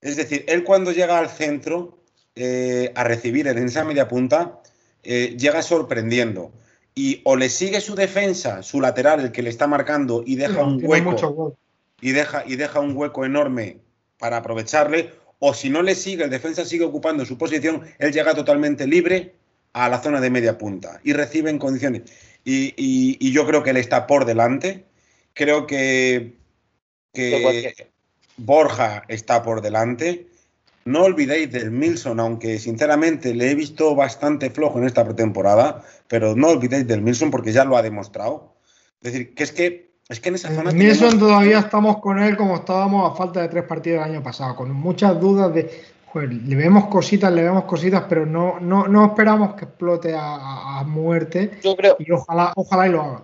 [0.00, 1.98] Es decir, él cuando llega al centro
[2.34, 4.60] eh, a recibir en esa media punta,
[5.02, 6.52] eh, llega sorprendiendo.
[6.94, 10.62] Y o le sigue su defensa, su lateral, el que le está marcando, y deja
[10.62, 11.56] un hueco.
[12.00, 13.78] Y deja, y deja un hueco enorme
[14.18, 15.12] para aprovecharle.
[15.46, 19.34] O si no le sigue, el defensa sigue ocupando su posición, él llega totalmente libre
[19.74, 22.04] a la zona de media punta y recibe en condiciones.
[22.46, 24.86] Y, yo creo que él está por delante.
[25.34, 26.38] Creo que,
[27.12, 27.92] que
[28.38, 30.28] Borja está por delante.
[30.86, 36.34] No olvidéis del Milson, aunque sinceramente le he visto bastante flojo en esta pretemporada, pero
[36.34, 38.56] no olvidéis del Milson porque ya lo ha demostrado.
[39.02, 40.70] Es decir, que es que, es que en esa zona.
[40.70, 44.54] Milson todavía estamos con él como estábamos a falta de tres partidos del año pasado,
[44.54, 45.84] con muchas dudas de.
[46.14, 51.58] le vemos cositas, le vemos cositas, pero no, no, no esperamos que explote a, muerte.
[51.62, 51.96] Yo creo.
[51.98, 53.22] Y ojalá, ojalá y lo haga.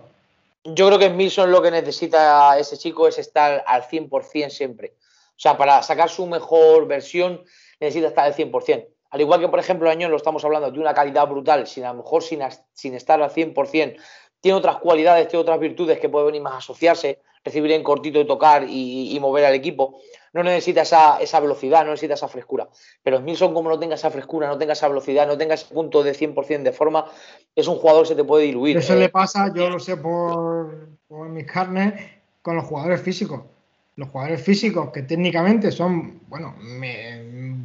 [0.63, 4.93] Yo creo que Milson lo que necesita ese chico es estar al 100% siempre.
[5.29, 7.41] O sea, para sacar su mejor versión
[7.79, 8.87] necesita estar al 100%.
[9.11, 11.91] Al igual que, por ejemplo, Añón lo estamos hablando de una calidad brutal, sin a
[11.91, 12.39] lo mejor sin,
[12.73, 13.97] sin estar al 100%,
[14.41, 18.19] tiene otras cualidades, tiene otras virtudes que puede venir más a asociarse, recibir en cortito
[18.19, 19.99] y tocar y, mover al equipo.
[20.33, 22.67] No necesita esa, esa, velocidad, no necesita esa frescura.
[23.03, 26.03] Pero Smilson, como no tenga esa frescura, no tenga esa velocidad, no tenga ese punto
[26.03, 27.05] de 100% de forma,
[27.55, 28.77] es un jugador que se te puede diluir.
[28.77, 31.93] Eso le pasa, yo lo sé por, por mis carnes,
[32.41, 33.41] con los jugadores físicos
[33.97, 36.55] los jugadores físicos que técnicamente son, bueno,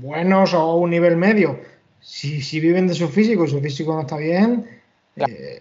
[0.00, 1.58] buenos o un nivel medio,
[2.00, 4.68] si, si, viven de su físico y su físico no está bien,
[5.16, 5.60] eh,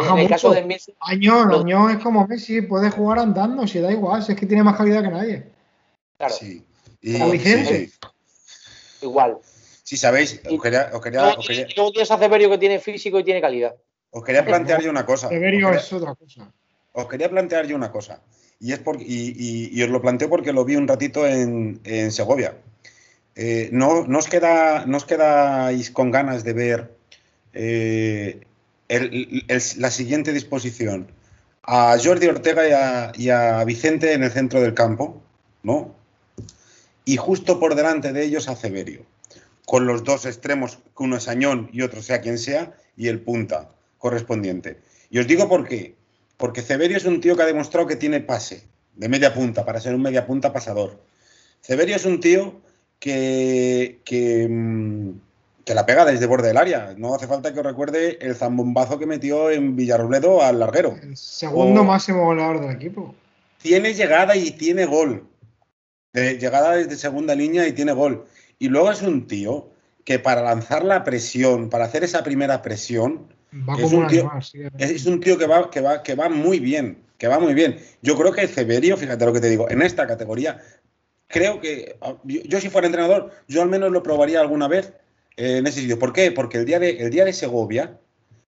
[0.00, 4.22] en el caso de Messi, Añón, es como Messi, puede jugar andando, si da igual,
[4.22, 5.46] si es que tiene más calidad que nadie.
[6.16, 6.34] Claro.
[6.34, 6.64] Sí.
[7.00, 7.90] Y, Vicente.
[9.00, 9.38] Igual.
[9.82, 11.34] Si sabéis, os quería, os quería,
[11.76, 13.74] luego tienes a Severio que tiene físico y tiene calidad.
[14.10, 15.28] Os quería plantear yo una cosa.
[15.28, 16.52] Severio es otra cosa.
[16.92, 18.20] Os quería plantear yo una cosa.
[18.60, 21.80] Y, es y, os lo planteo porque lo vi un ratito en,
[22.12, 22.54] Segovia.
[23.34, 26.94] Eh, no, os queda, ¿No os quedáis con ganas de ver
[27.54, 28.40] eh,
[29.76, 31.08] la siguiente disposición?
[31.62, 35.22] A Jordi Ortega y a, Vicente en el centro del campo,
[35.62, 35.94] ¿no?
[37.04, 39.04] Y justo por delante de ellos a Severio,
[39.64, 43.20] con los dos extremos, que uno es Añón y otro sea quien sea, y el
[43.20, 44.78] punta correspondiente.
[45.10, 45.94] Y os digo por qué.
[46.36, 49.80] Porque Severio es un tío que ha demostrado que tiene pase de media punta para
[49.80, 51.00] ser un media punta pasador.
[51.60, 52.60] Severio es un tío
[52.98, 55.10] que, mm,
[55.64, 56.94] que la pega desde borde del área.
[56.96, 60.96] No hace falta que os recuerde el zambombazo que metió en Villarrobledo al larguero.
[61.00, 63.14] El segundo máximo goleador del equipo.
[63.58, 65.26] Tiene llegada y tiene gol.
[66.12, 68.26] De llegada desde segunda línea y tiene gol.
[68.58, 69.70] Y luego es un tío
[70.04, 73.28] que para lanzar la presión, para hacer esa primera presión,
[73.68, 74.62] Va es, como un tío, animal, sí.
[74.78, 77.54] es, es un tío que va, que, va, que va muy bien, que va muy
[77.54, 77.78] bien.
[78.00, 80.60] Yo creo que Severio, fíjate lo que te digo, en esta categoría,
[81.28, 84.94] creo que yo, yo si fuera entrenador, yo al menos lo probaría alguna vez
[85.36, 85.98] eh, en ese sitio.
[85.98, 86.30] ¿Por qué?
[86.32, 87.98] Porque el día de, el día de Segovia,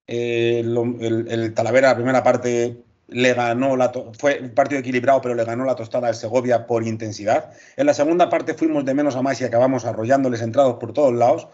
[0.07, 2.77] eh, lo- el, el Talavera, la primera parte,
[3.09, 6.87] le ganó la fue un partido equilibrado, pero le ganó la tostada al Segovia por
[6.87, 7.51] intensidad.
[7.77, 11.12] En la segunda parte fuimos de menos a más y acabamos arrollándoles entrados por todos
[11.14, 11.49] lados.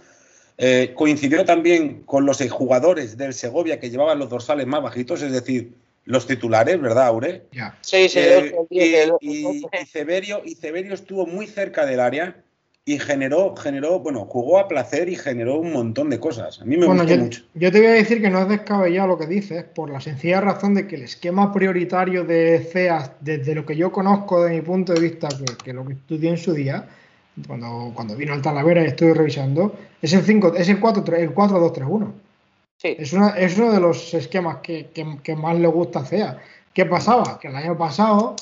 [0.59, 5.33] Eh, coincidió también con los jugadores del Segovia que llevaban los dorsales más bajitos, es
[5.33, 5.73] decir,
[6.05, 7.45] los titulares, ¿verdad, Aure?
[7.53, 7.79] Ya.
[7.81, 8.79] Sí, sí, Eh, y,
[9.21, 12.37] y- y Severio, y Severio estuvo muy cerca del área
[12.93, 16.61] y generó, generó, bueno, jugó a placer y generó un montón de cosas.
[16.61, 17.43] A mí me Bueno, gustó yo, mucho.
[17.55, 20.41] yo te voy a decir que no es descabellado lo que dices, por la sencilla
[20.41, 24.61] razón de que el esquema prioritario de CEA, desde lo que yo conozco de mi
[24.63, 26.89] punto de vista, que, que lo que estudié en su día,
[27.47, 29.73] cuando, cuando vino al Talavera y estuve revisando,
[30.03, 32.11] es el 5, es el 4 el 4-2-3-1.
[32.77, 36.05] Sí, Es, una- es uno de los esquemas que, que- que más le gusta a
[36.05, 36.39] CEA.
[36.75, 37.39] ¿Qué pasaba?
[37.39, 38.35] Que el año pasado,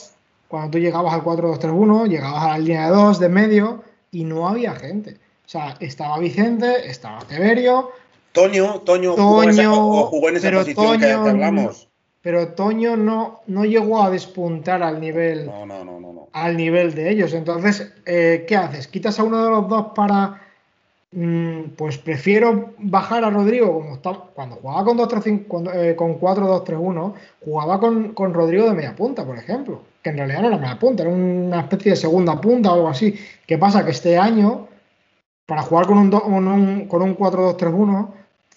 [0.48, 4.48] cuando tú llegabas al 4-2-3-1, llegabas a la línea de 2 de medio y no
[4.48, 5.14] había gente.
[5.46, 7.90] O sea, estaba Vicente, estaba Severio,
[8.32, 11.88] Toño, Toño, jugó en esa, Toño, jugó en esa pero posición que Toño- hablamos.
[12.20, 16.12] pero Toño no, no llegó a despuntar al nivel, No, no, no, no.
[16.12, 16.28] no.
[16.32, 17.32] al nivel de ellos.
[17.32, 18.86] Entonces, eh, ¿qué haces?
[18.88, 20.42] ¿Quitas a uno de los dos para...
[21.12, 26.20] mm, pues prefiero bajar a Rodrigo como está, cuando jugaba con 2-3-5, cuando, eh, con
[26.20, 29.82] 4-2-3-1, jugaba con, con Rodrigo de media punta, por ejemplo.
[30.02, 32.88] Que en realidad no era media punta, era una especie de segunda punta o algo
[32.88, 33.14] así.
[33.46, 33.84] ¿Qué pasa?
[33.84, 34.68] Que este año,
[35.46, 38.08] para jugar con un, un, con un 4-2-3-1,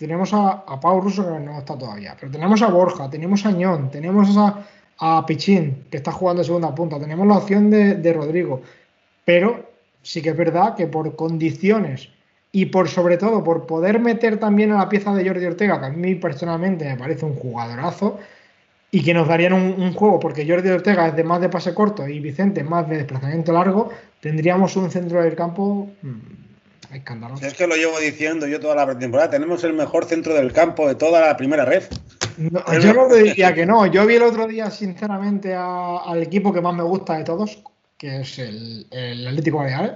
[0.01, 3.51] tenemos a, a Pau Russo que no está todavía, pero tenemos a Borja, tenemos a
[3.51, 4.65] Ñón, tenemos a,
[4.97, 8.61] a Pichín que está jugando de segunda punta, tenemos la opción de, de Rodrigo,
[9.23, 9.69] pero
[10.01, 12.09] sí que es verdad que por condiciones
[12.51, 15.85] y por sobre todo por poder meter también a la pieza de Jordi Ortega, que
[15.85, 18.19] a mí personalmente me parece un jugadorazo,
[18.93, 21.73] y que nos darían un, un juego, porque Jordi Ortega es de más de pase
[21.73, 27.45] corto y Vicente más de desplazamiento largo, tendríamos un centro del campo mm, escandaloso.
[27.45, 30.89] Es que lo llevo diciendo yo toda la pretemporada, tenemos el mejor centro del campo
[30.89, 31.83] de toda la primera red.
[32.37, 33.85] No, yo no te diría que no.
[33.85, 37.63] Yo vi el otro día, sinceramente, a- al equipo que más me gusta de todos,
[37.97, 39.93] que es el, el Atlético Baleares.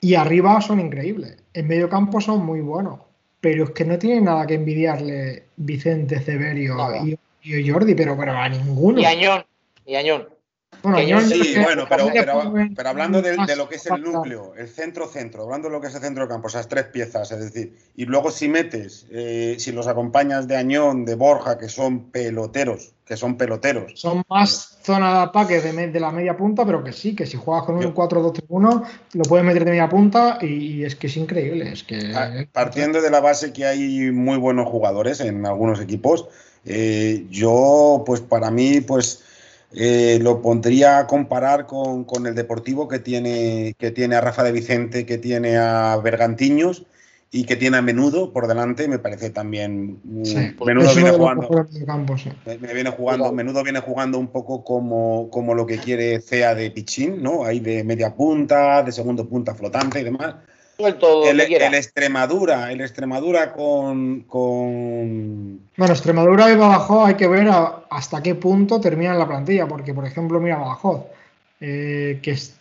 [0.00, 1.36] Y arriba son increíbles.
[1.54, 3.00] En medio campo son muy buenos.
[3.40, 8.32] Pero es que no tiene nada que envidiarle Vicente, Severio y, y Jordi, pero, pero
[8.32, 9.00] a ninguno.
[9.00, 9.44] Y Añón,
[9.86, 10.28] y Añón.
[10.82, 12.08] Bueno, Añón, es Sí, que bueno, pero,
[12.76, 15.94] pero, hablando de, lo que es el núcleo, el centro-centro, hablando de lo que es
[15.94, 19.86] el centro campo, esas tres piezas, es decir, y luego si metes, eh, si los
[19.88, 25.18] acompañas de Añón, de Borja, que son peloteros, que son peloteros, Son más zona de
[25.24, 28.84] ataque de, la media punta, pero que sí, que si juegas con un Yo- 4-2-3-1,
[29.14, 31.72] lo puedes meter de media punta y, es que es increíble.
[31.72, 36.28] Es que Ah, partiendo de la base que hay muy buenos jugadores en algunos equipos,
[36.64, 39.24] eh, yo, pues para mí, pues
[39.72, 44.44] eh, lo pondría a comparar con, con el Deportivo que tiene, que tiene a Rafa
[44.44, 46.84] de Vicente, que tiene a Bergantiños
[47.32, 48.88] y que tiene a Menudo por delante.
[48.88, 50.00] Me parece también.
[50.24, 51.48] Sí, Menudo viene jugando.
[52.16, 52.30] sí.
[52.60, 56.70] Me viene jugando, menudo viene jugando un poco como, como lo que quiere CEA de
[56.70, 57.44] Pichín, ¿no?
[57.44, 60.34] Ahí de media punta, de segundo punta flotante y demás.
[60.76, 67.84] Suelto El, Extremadura, el Extremadura con, con Bueno, Extremadura y Badajoz hay que ver a-
[67.90, 71.02] hasta qué punto terminan la plantilla, porque por ejemplo, mira Badajoz,
[71.60, 72.56] eh, que es-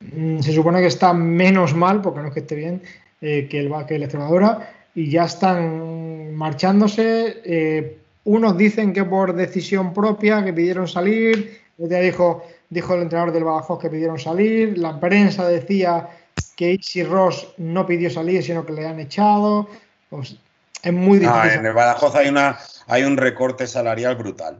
[0.00, 2.82] mm, se supone que está menos mal, porque no es que esté bien,
[3.20, 7.40] eh, que, el, que el Extremadura, y ya están marchándose.
[7.44, 13.32] eh, unos dicen que por decisión propia, que pidieron salir, día dijo, dijo el entrenador
[13.32, 16.08] del Badajoz que pidieron salir, la prensa decía
[16.56, 19.68] que Isi Ross no pidió salir, sino que le han echado.
[20.10, 20.36] Pues,
[20.82, 21.40] es muy difícil.
[21.40, 24.56] Ah, en el Badajoz hay una hay un recorte salarial brutal.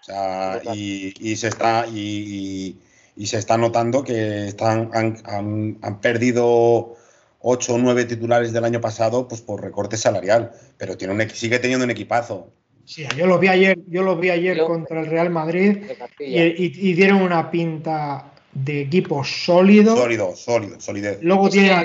[0.00, 2.76] O sea, y, y se está y, y-
[3.16, 6.96] y se está notando que están han, han- han perdido
[7.40, 11.58] ocho o nueve titulares del año pasado pues por recorte salarial, pero tiene un, sigue
[11.58, 12.52] teniendo un equipazo.
[12.84, 15.78] Sí, yo los vi ayer, yo los vi ayer Yo- contra el Real Madrid
[16.18, 19.96] y, y- y dieron una pinta de equipo sólido.
[19.96, 21.18] Sólido, sólido, solidez.
[21.22, 21.84] Luego Es tiene a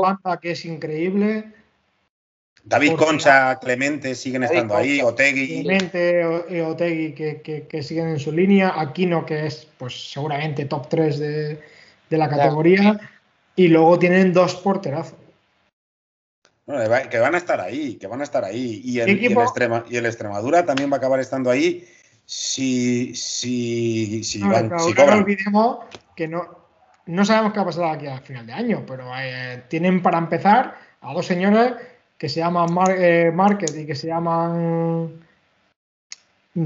[0.00, 1.52] banda, que es increíble.
[2.64, 5.00] David Concha, Clemente siguen David estando ahí.
[5.00, 5.62] Otegui.
[5.62, 8.74] Clemente o- Otegui que, que- que siguen en su línea.
[8.80, 11.58] Aquino, que es pues seguramente top 3 de,
[12.10, 12.98] de la categoría.
[13.60, 15.18] Y luego tienen dos porterazos.
[17.10, 18.80] que van a estar ahí, que van a estar ahí.
[18.82, 21.86] Y el, Extrema, y el Extremadura también va a acabar estando ahí
[22.24, 25.80] si, si, si, no, no olvidemos
[26.16, 26.48] que no,
[27.04, 30.16] no sabemos qué va a pasar aquí al final de año, pero eh, tienen para
[30.16, 31.74] empezar a dos señores
[32.16, 35.22] que se llaman Mar eh, Market y que se llaman.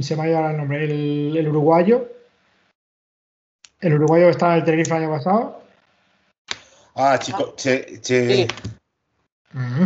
[0.00, 2.08] Se me ha llevado el nombre, el, uruguayo.
[3.80, 5.63] El uruguayo que estaba en el Tenerife el año pasado.
[6.94, 8.28] Ah, chico, che, che.
[8.28, 8.48] Sí.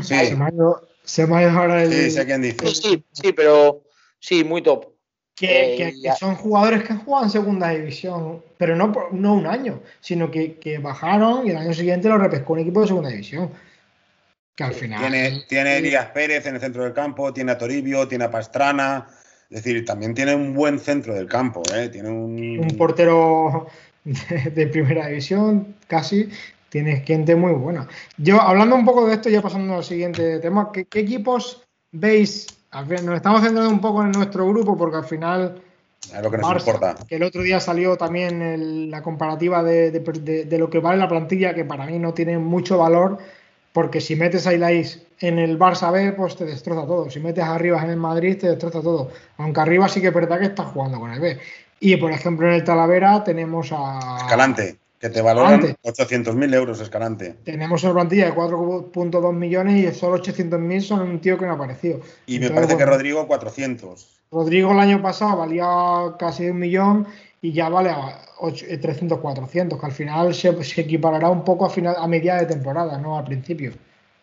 [0.03, 1.93] Se, me ha ido, se me ha ido ahora el.
[1.93, 2.67] Sí, sé quién dice.
[2.75, 3.83] Sí, sí, pero
[4.19, 4.87] sí, muy top.
[5.35, 10.33] Que, que, son jugadores que juegan en segunda división, pero no, no un año, sino
[10.33, 13.53] que, que, bajaron y el año siguiente lo repescó un equipo de segunda división.
[14.57, 15.01] Que al final.
[15.01, 19.07] Tiene, tiene Elías Pérez en el centro del campo, tiene a Toribio, tiene a Pastrana.
[19.51, 21.63] Es decir, también tiene un buen centro del campo.
[21.73, 21.89] ¿eh?
[21.89, 22.59] Tiene un...
[22.59, 23.69] un portero
[24.05, 26.29] de, primera división, casi.
[26.69, 27.89] Tiene gente muy buena.
[28.17, 32.47] Yo, hablando un poco de esto, ya pasando al siguiente tema, ¿qué, qué equipos veis
[32.73, 35.63] nos estamos centrando un poco en nuestro grupo porque al final.
[36.03, 36.97] Es lo que nos importa.
[37.09, 41.65] Que el otro día salió también la comparativa de, lo que vale la plantilla, que
[41.65, 43.19] para mí no tiene mucho valor,
[43.73, 47.11] porque si metes a Ilais en el Barça B, pues te destroza todo.
[47.11, 49.11] Si metes a Arribas en el Madrid, te destroza todo.
[49.39, 51.39] Aunque arriba sí que es verdad que está jugando con el B.
[51.81, 54.19] Y por ejemplo, en el Talavera tenemos a.
[54.21, 54.79] Escalante.
[54.99, 57.37] Que te valoran 800.000 euros, Escalante.
[57.45, 61.55] Tenemos una plantilla de 4.2 millones y solo 800.000 son un tío que no ha
[61.55, 62.01] aparecido.
[62.27, 64.19] Y me parece que Rodrigo 400.
[64.33, 65.67] Rodrigo el año pasado valía
[66.19, 67.07] casi un millón
[67.41, 68.21] y ya vale a
[68.81, 70.49] 300, 400, que al final se,
[70.81, 73.73] equiparará un poco a, final, a media de temporada, no al principio.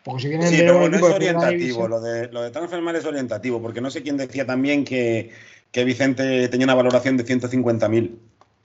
[0.04, 3.82] Porque si vienen sí, pero no es orientativo, lo de, lo de es orientativo, porque
[3.82, 5.32] no sé quién decía también que,
[5.72, 8.12] que Vicente tenía una valoración de 150.000.
[8.12, 8.18] ¿no?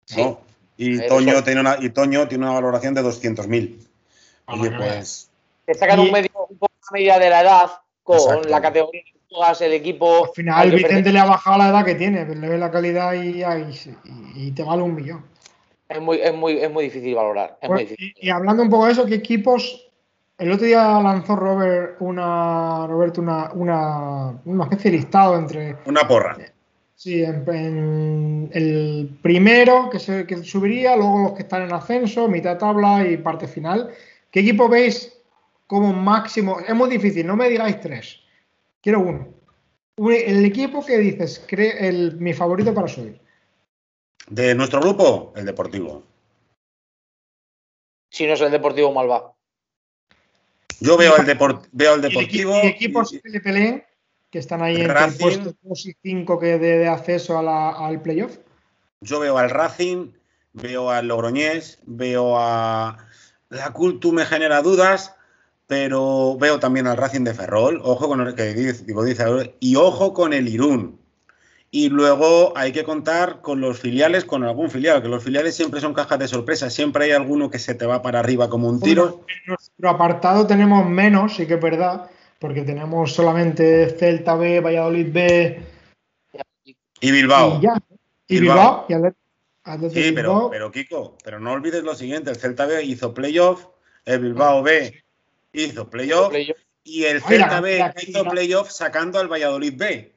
[0.04, 0.36] Sí.
[0.76, 3.78] Y Toño, tiene una, y Toño tiene una valoración de 200.000.
[4.46, 5.30] Ah, Oye, pues.
[5.66, 7.70] Te sacan un, medio, un poco la medida de la edad
[8.02, 10.24] con la categoría que juegas, el equipo.
[10.24, 13.42] Al final, Vicente le ha bajado la edad que tiene, le ve la calidad y,
[14.34, 15.24] y, te vale un millón.
[15.88, 17.58] Es muy, es muy, es muy difícil valorar.
[17.64, 19.88] Pues, y, hablando un poco de eso, ¿qué equipos
[20.38, 25.76] el otro día lanzó Robert una Roberto una, una, una, especie de listado entre.
[25.86, 26.36] Una porra.
[27.02, 32.58] Sí, en, el primero que, se, que subiría, luego los que están en ascenso, mitad
[32.58, 33.92] tabla y parte final.
[34.30, 35.12] ¿Qué equipo veis
[35.66, 36.60] como máximo?
[36.60, 38.20] Es muy difícil, no me digáis tres.
[38.80, 39.34] Quiero uno.
[39.96, 43.20] El equipo que dices, cree el, mi favorito para subir.
[44.28, 46.04] De nuestro grupo, el Deportivo.
[48.10, 49.34] Si no es el Deportivo Malva.
[50.78, 51.26] Yo veo el,
[51.72, 52.60] veo el Deportivo.
[52.62, 53.84] ¿Y equipos que le peleen?
[54.32, 58.38] Que están ahí en el puesto 2 y 5 que de, acceso al playoff?
[59.02, 60.12] Yo veo al Racing,
[60.54, 62.96] veo al Logroñés, veo a
[63.50, 65.14] la Cultu me genera dudas,
[65.66, 70.14] pero veo también al Racing de Ferrol, ojo con el que digo, dice, y ojo
[70.14, 70.98] con el Irún.
[71.70, 75.80] Y luego hay que contar con los filiales, con algún filial, que los filiales siempre
[75.80, 78.80] son cajas de sorpresa, siempre hay alguno que se te va para arriba como un
[78.80, 79.24] tiro.
[79.28, 82.10] en nuestro apartado tenemos menos, sí que es verdad,
[82.42, 85.62] porque tenemos solamente Celta B, Valladolid B
[87.00, 87.58] y Bilbao.
[87.58, 87.74] Y, ya.
[88.26, 88.86] y Bilbao.
[89.92, 93.66] sí, pero, pero Kiko, pero no olvides lo siguiente, el Celta B hizo playoff,
[94.04, 95.04] el Bilbao B
[95.52, 96.34] hizo playoff
[96.82, 100.12] y el Celta B hizo playoff sacando al Valladolid B.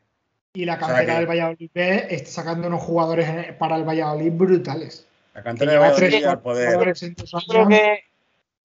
[0.55, 5.05] Y la cantera del Valladolid B está sacando unos jugadores para el Valladolid brutales.
[5.35, 6.95] La cantera del Valladolid al poder.
[6.95, 8.03] Yo creo que,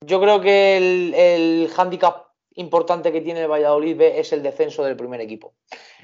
[0.00, 2.29] yo creo que el, el handicap
[2.60, 5.54] importante que tiene el Valladolid B es el descenso del primer equipo.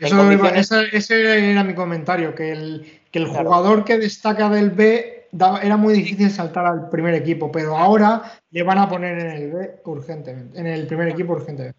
[0.00, 5.28] ese, era mi comentario, que el, que el jugador que destaca del B
[5.62, 9.52] era muy difícil saltar al primer equipo, pero ahora le van a poner en el
[9.52, 11.78] B urgentemente, en el primer equipo urgentemente.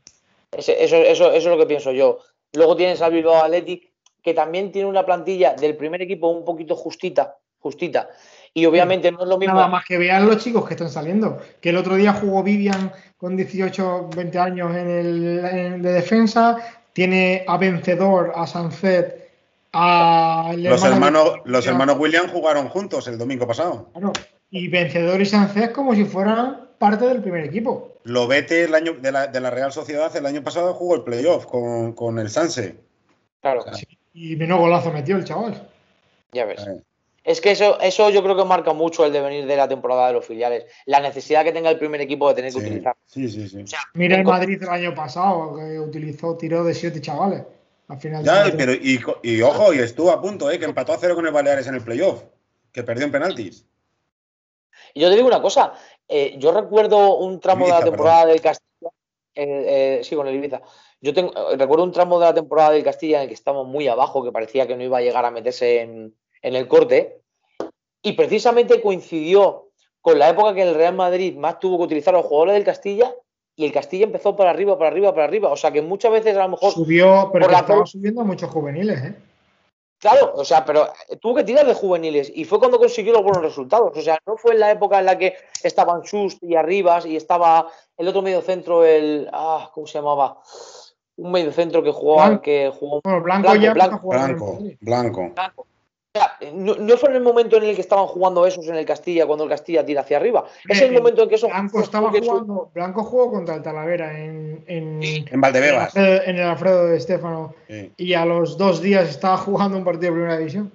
[0.55, 2.19] eso, eso, es lo que pienso yo.
[2.53, 6.75] Luego tienes al Bilbao Athletic, que también tiene una plantilla del primer equipo un poquito
[6.75, 8.09] justita, justita.
[8.57, 9.53] Y obviamente no es lo mismo.
[9.53, 11.39] Nada más que vean los chicos que están saliendo.
[11.61, 16.57] Que el otro día jugó Vivian con 18, 20 años en el de defensa,
[16.91, 19.29] tiene a Vencedor, a Sanzet,
[19.73, 20.53] a...
[20.57, 23.91] Los hermanos, los hermanos William jugaron juntos el domingo pasado.
[23.93, 24.11] Claro,
[24.49, 27.99] y Vencedor y Sanzet como si fueran parte del primer equipo.
[28.05, 31.03] Lo vete el año de la, de la Real Sociedad el año pasado jugó el
[31.03, 32.79] playoff con, con el Sanse.
[33.39, 33.65] Claro.
[34.15, 35.69] y menos golazo metió el chaval.
[36.31, 36.67] Ya ves.
[37.27, 40.13] Es que eso, eso yo creo que marca mucho el devenir de la temporada de
[40.13, 40.65] los filiales.
[40.85, 42.95] La necesidad que tenga el primer equipo de tener que utilizar.
[43.05, 43.65] Sí, sí, sí.
[43.95, 47.43] Mira el Madrid el año pasado, que utilizó, tiró de siete chavales.
[47.89, 50.57] Al final ya, pero y, ojo, y estuvo a punto, ¿eh?
[50.57, 52.23] que empató a cero con el Baleares en el playoff,
[52.71, 53.65] que perdió en penaltis.
[54.93, 55.73] Y yo te digo una cosa,
[56.07, 58.89] eh, yo recuerdo un tramo de la temporada del Castilla
[59.35, 60.61] eh, sí, con el Ibiza.
[61.01, 63.89] Yo tengo, recuerdo un tramo de la temporada del Castilla en el que estábamos muy
[63.89, 66.15] abajo, que parecía que no iba a llegar a meterse en,
[66.47, 67.21] en el corte.
[68.01, 69.69] Y precisamente coincidió
[70.01, 72.63] con la época que el Real Madrid más tuvo que utilizar a los jugadores del
[72.63, 73.13] Castilla
[73.55, 75.49] y el Castilla empezó para arriba, para arriba, para arriba.
[75.49, 76.71] O sea que muchas veces a lo mejor.
[76.71, 79.15] Subió, pero estaba subiendo muchos juveniles, ¿eh?
[79.99, 80.89] Claro, o sea, pero
[81.19, 83.97] tuvo que tirar de juveniles y fue cuando consiguió los buenos resultados.
[83.97, 85.33] O sea, no fue en la época en la que
[85.63, 87.67] estaban Schust y Arribas y estaba
[87.97, 89.27] el otro medio centro, el.
[89.33, 90.37] Ah, ¿Cómo se llamaba?
[91.15, 92.39] Un medio centro que jugó.
[92.41, 95.33] Que jugó bueno, Blanco, ya blanco, blanco, blanco.
[96.53, 99.43] No, fue en el momento en el que estaban jugando esos en el Castilla, cuando
[99.43, 100.45] el Castilla tira hacia arriba.
[100.67, 101.47] Es el, momento en que eso.
[101.47, 102.71] Blanco estaba jugando.
[102.73, 104.63] Blanco jugó contra el Talavera en.
[104.67, 105.95] En, en Valdebebas.
[105.95, 107.55] En el Alfredo de Estefano.
[107.97, 110.71] Y a los dos días estaba jugando un partido de primera división.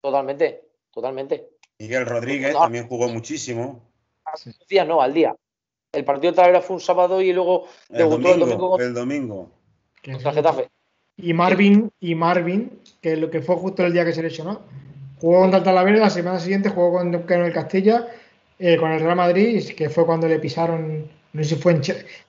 [0.00, 1.50] Totalmente, totalmente.
[1.78, 3.80] Miguel Rodríguez también jugó muchísimo.
[4.68, 5.34] Días no, al día.
[5.92, 8.78] El partido de Talavera fue un sábado y luego el domingo, el domingo.
[8.78, 9.50] El domingo.
[10.02, 10.70] Contra Getafe.
[11.16, 14.62] Y Marvin, y Marvin, que lo que fue justo el día que se lesionó,
[15.20, 18.08] jugó contra el Talavera la semana siguiente jugó con, el Castilla,
[18.58, 21.82] eh, con el Real Madrid, que fue cuando le pisaron, no sé si fue en,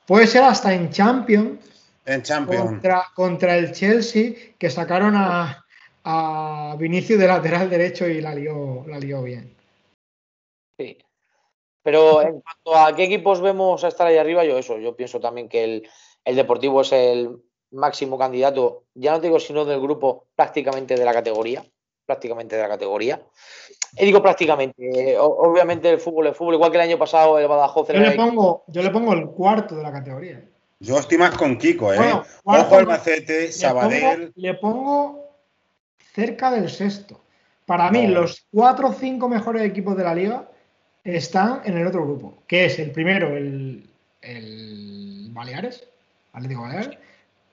[0.05, 1.59] puede ser hasta en Champions.
[2.05, 2.65] En Champions.
[2.65, 5.63] Contra, contra el Chelsea, que sacaron a,
[6.03, 9.55] a Vinicio de lateral derecho y la lió, la lió bien.
[10.77, 10.97] Sí.
[11.83, 15.19] Pero en cuanto a qué equipos vemos a estar ahí arriba, yo eso, yo pienso
[15.19, 15.89] también que el,
[16.25, 17.37] el Deportivo es el
[17.73, 21.65] máximo candidato, ya no digo sino del grupo, prácticamente de la categoría,
[22.05, 23.21] prácticamente de la categoría.
[23.97, 27.89] Y digo prácticamente, obviamente el fútbol es fútbol, igual que el año pasado el Badajoz.
[27.89, 30.43] Yo le, pongo, yo le pongo el cuarto de la categoría.
[30.79, 31.99] Yo estoy más con Kiko, ¿eh?
[32.43, 34.33] Ojo Albacete, Sabadell.
[34.35, 35.29] Le pongo,
[36.13, 37.21] cerca del sexto.
[37.65, 40.49] Para mí, los cuatro o cinco mejores equipos de la liga
[41.03, 43.89] están en el otro grupo, que es el primero, el,
[44.21, 45.87] el Baleares,
[46.33, 46.97] Atlético Baleares,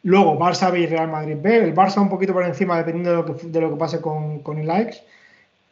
[0.03, 1.57] Luego Barça B y Real Madrid B.
[1.57, 4.41] El Barça un poquito por encima dependiendo de lo que, de lo que pase con,
[4.41, 4.99] con el likes.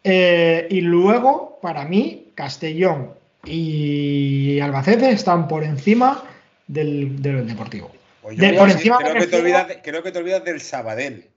[0.05, 3.12] Eh, y luego, para mí, Castellón
[3.45, 6.24] y Albacete están por encima
[6.66, 7.91] del, Deportivo.
[8.22, 11.31] Pues por encima creo, que te olvidas, creo que te olvidas del Sabadell.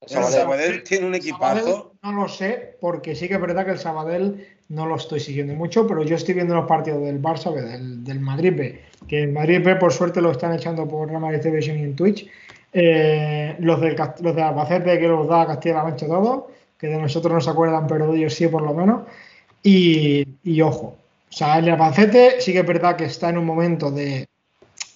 [0.00, 1.94] El Sabadell, tiene un equipazo.
[2.02, 5.54] no lo sé, porque sí que es verdad que el Sabadell no lo estoy siguiendo
[5.54, 9.60] mucho, pero yo estoy viendo los partidos del Barça del, del Madrid que el Madrid
[9.78, 12.28] por suerte lo están echando por Real Madrid Television y en Twitch.
[12.72, 16.44] Eh, los, del, los de Albacete que los da Castilla-La Mancha todos,
[16.78, 19.02] que de nosotros no se acuerdan, pero de ellos sí por lo menos.
[19.62, 20.26] Y,
[20.62, 20.96] ojo,
[21.28, 24.26] o sea, el Albacete sí que es verdad que está en un momento de,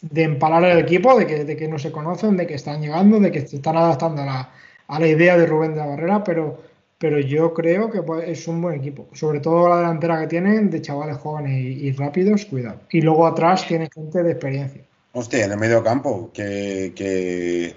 [0.00, 3.20] de empalar al equipo, de que, de que no se conocen, de que están llegando,
[3.20, 4.50] de que se están adaptando a la,
[4.88, 6.58] a la idea de Rubén de la Barrera, pero
[6.98, 9.08] pero yo creo que es un buen equipo.
[9.12, 12.80] Sobre todo la delantera que tienen de chavales jóvenes y, rápidos, cuidado.
[12.90, 14.82] Y luego atrás tiene gente de experiencia.
[15.12, 17.76] Hostia, en el medio campo, que.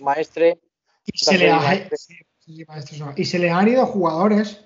[0.00, 0.58] Maestre.
[1.04, 1.52] Y se, le
[3.16, 4.60] y se le han ido jugadores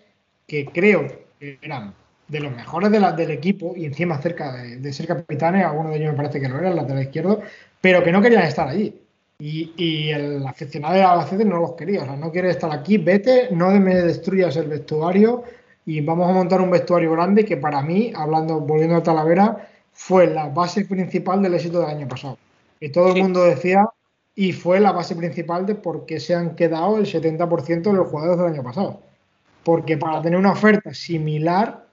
[0.46, 1.94] que creo que eran
[2.28, 5.98] de los mejores de la, del equipo y encima cerca de, ser capitanes, algunos de
[5.98, 7.42] ellos me parece que lo eran, el lateral izquierdo,
[7.80, 9.00] pero que no querían estar allí.
[9.38, 13.48] Y, el aficionado de Albacete no los quería, o sea, no quiere estar aquí, vete,
[13.50, 15.44] no me destruyas el vestuario
[15.84, 20.26] y vamos a montar un vestuario grande que para mí, hablando, volviendo a Talavera, fue
[20.26, 22.38] la base principal del éxito del año pasado.
[22.80, 23.88] Y todo el mundo decía,
[24.34, 28.08] y fue la base principal de por qué se han quedado el 70% de los
[28.08, 29.00] jugadores del año pasado.
[29.64, 31.85] Porque para tener una oferta similar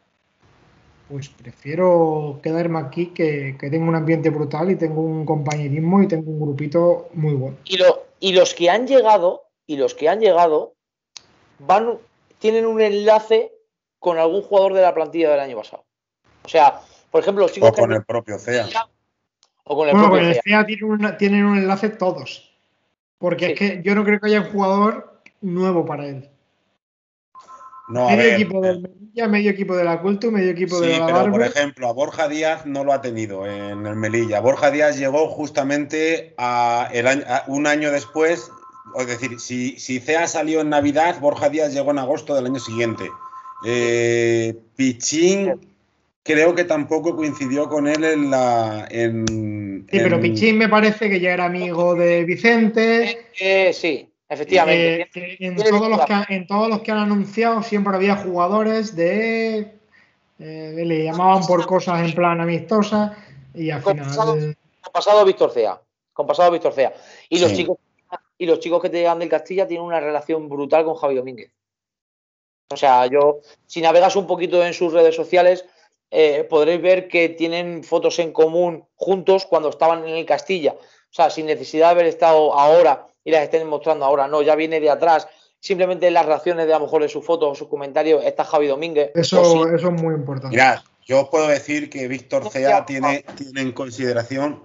[1.13, 6.07] pues prefiero quedarme aquí que, que, tengo un ambiente brutal y tengo un compañerismo y
[6.07, 7.57] tengo un grupito muy bueno.
[7.65, 10.73] Y, lo, y los que han llegado, y los que han llegado,
[11.59, 11.99] van,
[12.39, 13.51] tienen un enlace
[13.99, 15.85] con algún jugador de la plantilla del año pasado.
[16.43, 17.69] O sea, por ejemplo, los chicos.
[17.69, 18.67] O con el propio CEA.
[19.65, 20.65] O con el bueno, propio con el CEA,
[21.19, 22.57] tienen, un enlace todos.
[23.19, 26.27] Porque es que yo no creo que haya un jugador nuevo para él.
[27.89, 31.05] No, a ver, equipo del Melilla, medio equipo de la Cultu, medio equipo de la
[31.05, 34.39] pero por ejemplo, a Borja Díaz no lo ha tenido en el Melilla.
[34.39, 38.51] Borja Díaz llegó justamente a el año, un año después,
[38.97, 42.59] es decir, si, si CEA salió en Navidad, Borja Díaz llegó en agosto del año
[42.59, 43.09] siguiente.
[43.65, 45.59] Eh, Pichín
[46.23, 48.87] creo que tampoco coincidió con él en la.
[48.89, 53.29] En, sí, pero Pichín me parece que ya era amigo de Vicente.
[53.39, 54.09] Eh, sí.
[54.29, 55.01] Efectivamente.
[55.15, 59.77] Eh, en, todos los que, en, todos los que, han anunciado siempre había jugadores de.
[60.39, 63.15] Eh, le llamaban por cosas en plan amistosas
[63.53, 64.05] y al final.
[64.05, 64.35] Pasado,
[64.81, 65.81] con pasado Víctor Cea.
[66.13, 66.93] Con pasado Víctor Cea.
[67.29, 67.77] Y los, chicos,
[68.37, 71.51] y los chicos que te llegan del Castilla tienen una relación brutal con Javi Domínguez.
[72.69, 75.65] O sea, yo, si navegas un poquito en sus redes sociales,
[76.09, 80.73] eh, podréis ver que tienen fotos en común juntos cuando estaban en el Castilla.
[80.73, 84.55] O sea, sin necesidad de haber estado ahora y las estén mostrando ahora, no, ya
[84.55, 85.27] viene de atrás.
[85.59, 88.67] Simplemente las reacciones de a lo mejor de sus fotos o sus comentarios está Javi
[88.67, 89.11] Domínguez.
[89.15, 90.55] Eso, eso es muy importante.
[90.55, 94.63] Mirad, yo puedo decir que Víctor Cea tiene, tiene en consideración,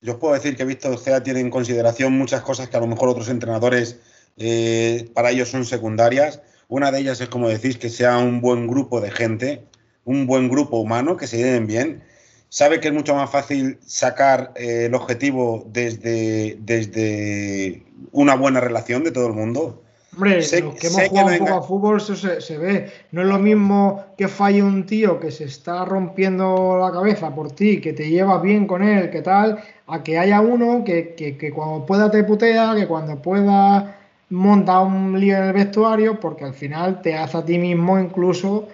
[0.00, 3.08] yo puedo decir que Víctor Cea tiene en consideración muchas cosas que a lo mejor
[3.08, 4.00] otros entrenadores
[4.36, 6.40] eh, para ellos son secundarias.
[6.68, 9.64] Una de ellas es, como decís, que sea un buen grupo de gente,
[10.04, 12.04] un buen grupo humano, que se lleven bien.
[12.48, 17.82] Sabe que es mucho más fácil sacar eh, el objetivo desde, desde
[18.12, 19.82] una buena relación de todo el mundo.
[20.14, 22.90] Hombre, los que hemos jugado un poco a fútbol eso se, ve.
[23.12, 27.52] No es lo mismo que falle un tío que se está rompiendo la cabeza por
[27.52, 31.36] ti, que te llevas bien con él, que tal, a que haya uno que, que,
[31.36, 33.96] que cuando pueda te putea, que cuando pueda
[34.30, 38.68] monta un lío en el vestuario porque al final te hace a ti mismo incluso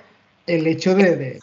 [0.46, 1.38] el hecho de,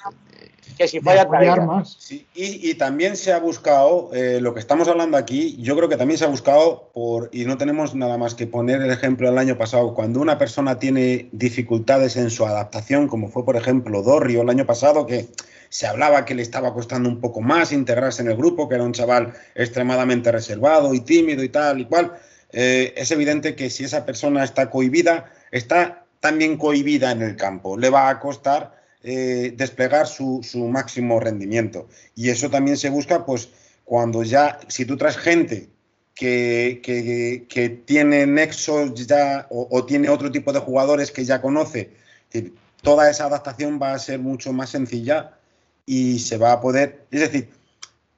[0.80, 1.26] que si falla
[1.58, 1.98] más.
[2.34, 6.18] y, también se ha buscado, eh, lo que estamos hablando aquí, yo creo que también
[6.18, 9.58] se ha buscado por, y no tenemos nada más que poner el ejemplo del año
[9.58, 14.50] pasado, cuando una persona tiene dificultades en su adaptación, como fue por ejemplo Dorrio el
[14.50, 15.28] año pasado, que
[15.68, 18.86] se hablaba que le estaba costando un poco más integrarse en el grupo, que era
[18.86, 22.14] un chaval extremadamente reservado y tímido y tal y cual
[22.54, 27.78] eh, es evidente que si esa persona está cohibida, está también cohibida en el campo.
[27.78, 31.88] Le va a costar eh, desplegar su, máximo rendimiento.
[32.16, 33.50] Y eso también se busca, pues,
[33.86, 35.70] cuando ya, si tú traes gente
[36.14, 36.82] que,
[37.47, 41.91] que, tiene nexos ya o, tiene otro tipo de jugadores que ya conoce,
[42.82, 45.38] toda esa adaptación va a ser mucho más sencilla
[45.86, 47.06] y se va a poder.
[47.10, 47.50] Es decir,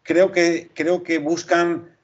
[0.03, 1.95] creo que, creo que buscan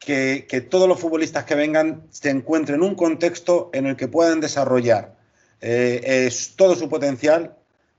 [0.00, 4.40] que, todos los futbolistas que vengan se encuentren en un contexto en el que puedan
[4.40, 5.14] desarrollar
[5.60, 7.56] eh, todo su potencial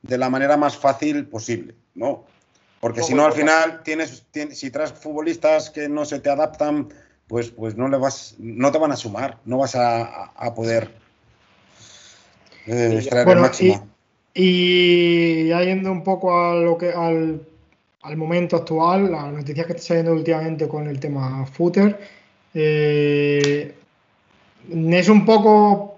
[0.08, 2.26] de la manera más fácil posible, ¿no?
[2.80, 6.90] Porque si no, al final, tienes, si traes futbolistas que no se te adaptan,
[7.28, 10.92] pues, pues no, le vas, no te van a sumar, no vas a, poder
[12.68, 13.88] eh, extraer el máximo.
[14.34, 17.42] Y, y yendo un poco a lo que, al
[18.06, 22.00] al momento actual, las noticias que está saliendo últimamente con el tema footer,
[22.54, 23.76] eh,
[24.70, 25.95] es un poco,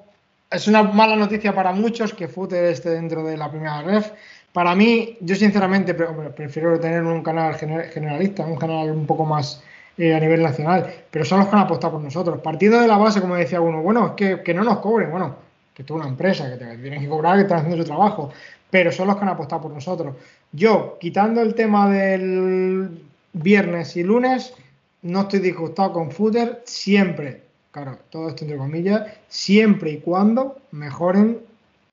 [0.50, 4.12] es una mala noticia para muchos que footer esté dentro de la primera ref.
[4.54, 9.62] Para mí, yo sinceramente prefiero tener un canal generalista, un canal un poco más
[9.98, 12.40] eh, a nivel nacional, pero son los que han apostado por nosotros.
[12.42, 15.36] Partiendo de la base, como decía uno, bueno, es que, no nos cobren, bueno,
[15.74, 18.32] que tú una empresa, que te tienen que cobrar, que están haciendo su trabajo,
[18.70, 20.16] pero son los que han apostado por nosotros.
[20.52, 23.02] Yo, quitando el tema del
[23.34, 24.54] viernes y lunes,
[25.02, 31.40] no estoy disgustado con Footer siempre, claro, todo esto entre comillas, siempre y cuando mejoren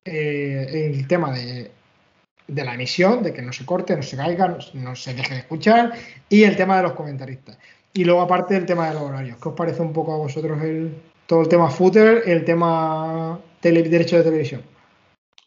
[0.05, 1.71] eh, el tema de,
[2.49, 5.93] la emisión, de que no se corte, no se caiga, no, se deje de escuchar,
[6.29, 7.59] y el tema de los comentaristas.
[7.93, 9.39] Y luego, aparte, el tema de los horarios.
[9.41, 10.95] ¿Qué os parece un poco a vosotros el,
[11.27, 14.63] todo el tema Footer, el tema derecho de televisión?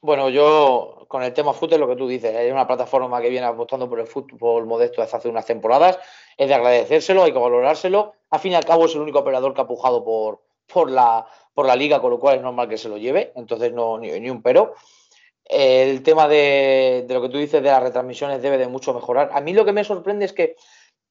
[0.01, 3.45] Bueno, yo con el tema fútbol, lo que tú dices, hay una plataforma que viene
[3.45, 5.99] apostando por el fútbol modesto desde hace unas temporadas,
[6.37, 8.13] es de agradecérselo, hay que valorárselo.
[8.29, 10.41] Al fin y al cabo es el único operador que ha pujado por,
[10.71, 13.73] por, la, por la liga, con lo cual es normal que se lo lleve, entonces
[13.73, 14.75] no, ni, un pero.
[15.45, 19.29] El tema de, lo que tú dices de las retransmisiones debe de mucho mejorar.
[19.33, 20.55] A mí lo que me sorprende es que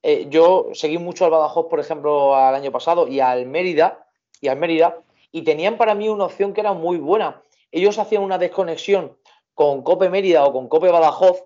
[0.03, 4.07] eh, yo seguí mucho al Badajoz, por ejemplo, al año pasado y al Mérida,
[4.39, 4.99] y al Mérida,
[5.31, 7.41] y tenían para mí una opción que era muy buena.
[7.71, 9.17] Ellos hacían una desconexión
[9.57, 11.43] con Cope Mérida o con Cope Badajoz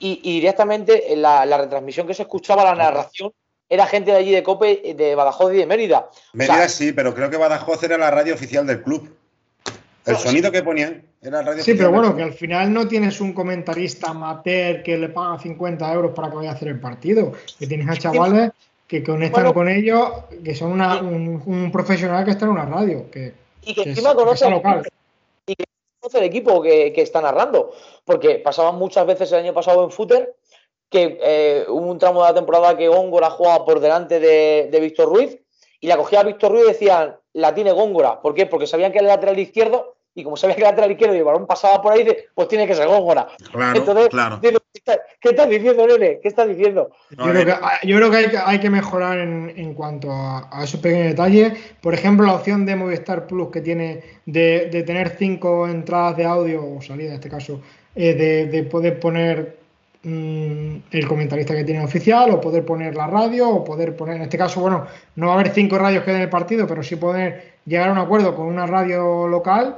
[0.00, 3.32] y, directamente la, la, retransmisión que se escuchaba, la narración,
[3.68, 6.10] era gente de allí de Cope, de Badajoz y de Mérida.
[6.32, 9.16] Mérida sí, pero creo que Badajoz era la radio oficial del club.
[10.04, 13.32] El sonido que ponían era radio Sí, pero bueno, que al final no tienes un
[13.32, 17.32] comentarista amateur que le paga 50 euros para que vaya a hacer el partido.
[17.56, 18.50] Que tienes a chavales
[18.88, 20.10] que conectan con ellos,
[20.44, 23.08] que son un, profesional que está en una radio.
[23.12, 23.32] Que,
[23.62, 24.82] y que, encima conoce local
[26.14, 27.72] el equipo que, está narrando,
[28.04, 30.34] porque pasaban muchas veces el año pasado en footer
[30.88, 35.08] que eh, hubo un tramo de la temporada que Góngora jugaba por delante de, Víctor
[35.08, 35.38] Ruiz
[35.80, 38.22] y la cogía a Víctor Ruiz y decían, la tiene Góngora.
[38.22, 38.46] ¿Por qué?
[38.46, 41.24] Porque sabían que el lateral izquierdo y como sabía que el lateral izquierdo y el
[41.24, 43.28] balón pasaba por ahí, pues tiene que ser Góngora.
[43.74, 44.08] Entonces,
[45.20, 46.20] ¿qué, estás diciendo, Nene?
[46.22, 46.90] ¿Qué estás diciendo?
[47.10, 51.52] Yo, creo, que, hay, que, mejorar en, cuanto a, esos pequeños detalles.
[51.82, 56.64] Por ejemplo, la opción de Movistar Plus que tiene de, tener cinco entradas de audio,
[56.64, 57.60] o salida en este caso,
[57.94, 59.58] eh, de, poder poner
[60.02, 64.22] mm, el comentarista que tiene oficial, o poder poner la radio, o poder poner, en
[64.22, 64.86] este caso, bueno,
[65.16, 67.92] no va a haber cinco radios que den el partido, pero sí poder llegar a
[67.92, 69.76] un acuerdo con una radio local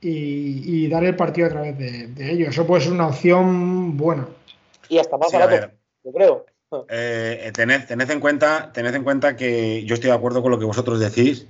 [0.00, 2.48] y, dar el partido a través de, ellos.
[2.48, 4.26] Eso puede ser una opción buena.
[4.88, 5.72] Y hasta más barato,
[6.04, 6.46] yo creo.
[6.88, 10.64] Eh, tened, en cuenta, tened en cuenta que yo estoy de acuerdo con lo que
[10.64, 11.46] vosotros decís.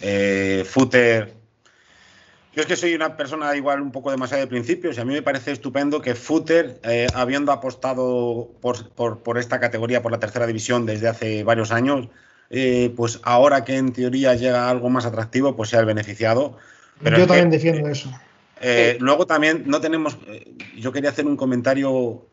[0.00, 1.32] Eh, Footer.
[2.54, 5.12] Yo es que soy una persona igual un poco demasiado de principios y a mí
[5.12, 10.86] me parece estupendo que Footer, eh, habiendo apostado por, esta categoría, por la tercera división
[10.86, 12.08] desde hace varios años,
[12.50, 16.56] eh, pues ahora que en teoría llega algo más atractivo, pues sea el beneficiado.
[17.02, 18.10] Pero yo también defiendo eso.
[19.00, 20.18] Luego también no tenemos,
[20.76, 22.26] yo quería hacer un comentario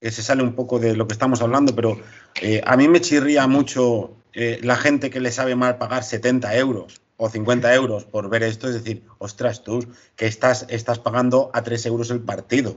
[0.00, 1.98] que se sale un poco de lo que estamos hablando, pero
[2.40, 6.54] eh, a mí me chirría mucho eh, la gente que le sabe mal pagar 70
[6.56, 9.86] euros o 50 euros por ver esto, es decir, ostras, tú
[10.16, 12.76] que estás, estás pagando a 3 euros el partido.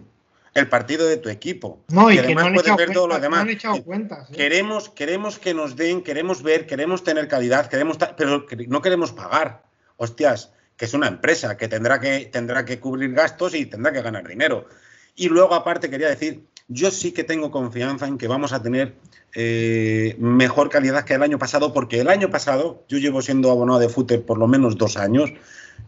[0.55, 1.79] El partido de tu equipo.
[1.89, 3.45] No, y, que además puedes ver todo lo demás.
[3.85, 4.33] cuentas, ¿eh?
[4.33, 9.63] queremos, queremos que nos den, queremos ver, queremos tener calidad, queremos pero no queremos pagar.
[9.97, 14.01] Hostias, que es una empresa que tendrá que, tendrá que cubrir gastos y tendrá que
[14.01, 14.65] ganar dinero.
[15.13, 18.93] Y luego, aparte, quería decir yo sí que tengo confianza en que vamos a tener
[19.35, 23.79] eh, mejor calidad que el año pasado, porque el año pasado, yo llevo siendo abonado
[23.79, 25.33] de footer por lo menos dos años,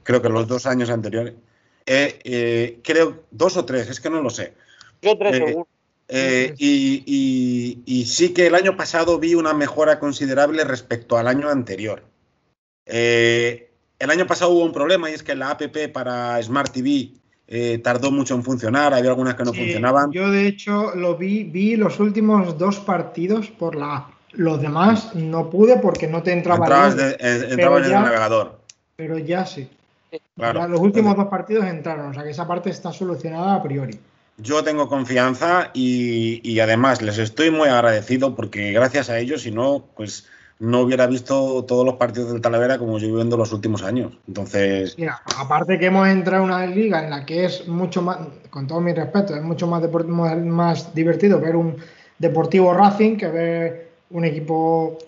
[0.03, 1.35] creo que los dos años anteriores,
[1.85, 4.55] eh, eh, creo dos o tres, es que no lo sé.
[5.01, 5.67] Yo tres seguro.
[6.57, 12.03] y, y, sí que el año pasado vi una mejora considerable respecto al año anterior.
[14.01, 17.11] El año pasado hubo un problema y es que la APP para Smart TV
[17.47, 20.11] eh, tardó mucho en funcionar, había algunas que no funcionaban.
[20.11, 25.49] Yo de hecho lo vi, vi los últimos dos partidos por la Los demás no
[25.49, 28.59] pude porque no te entraba, Entrabas en el navegador.
[28.95, 29.69] Pero ya sí.
[30.35, 33.99] los últimos dos partidos entraron, o sea que esa parte está solucionada a priori.
[34.37, 39.51] Yo tengo confianza y, y además les estoy muy agradecido porque gracias a ellos, si
[39.51, 40.25] no, pues
[40.61, 44.13] no hubiera visto todos los partidos del Talavera como yo viendo los últimos años.
[44.27, 44.95] Entonces.
[44.95, 48.19] Mira, aparte que hemos entrado en una liga en la que es mucho más,
[48.51, 49.81] con todo mi respeto, es mucho más,
[50.37, 51.77] más divertido ver un
[52.19, 54.99] Deportivo Racing que ver un equipo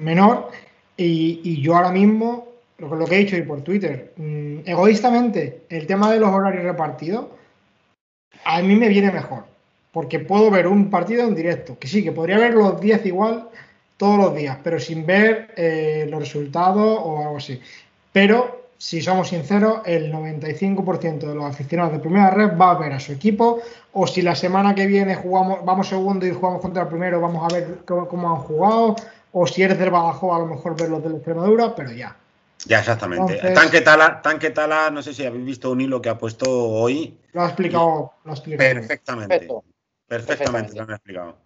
[0.00, 0.48] menor.
[0.96, 5.86] Y, yo ahora mismo, lo, lo, que he dicho y por Twitter, mm, egoístamente, el
[5.86, 7.26] tema de los horarios repartidos,
[8.44, 9.44] a mí me viene mejor.
[9.92, 13.48] Porque puedo ver un partido en directo, que sí, que podría ver los 10 igual
[14.02, 17.60] todos los días, pero sin ver eh, los resultados o algo así.
[18.12, 22.92] Pero, si somos sinceros, el 95% de los aficionados de primera red va a ver
[22.94, 26.82] a su equipo, o si la semana que viene jugamos, vamos segundo y jugamos contra
[26.82, 28.96] el primero, vamos a ver cómo, han jugado,
[29.30, 32.16] o si eres del Badajoz, a lo mejor ver los de la Extremadura, pero ya.
[32.66, 33.38] Ya, exactamente.
[33.54, 37.16] Tanque, Tala, Tanque Tala, no sé si habéis visto un hilo que ha puesto hoy.
[37.34, 38.14] Lo ha explicado.
[38.24, 39.48] Lo ha explicado perfectamente.
[40.08, 41.36] Perfectamente, lo han explicado.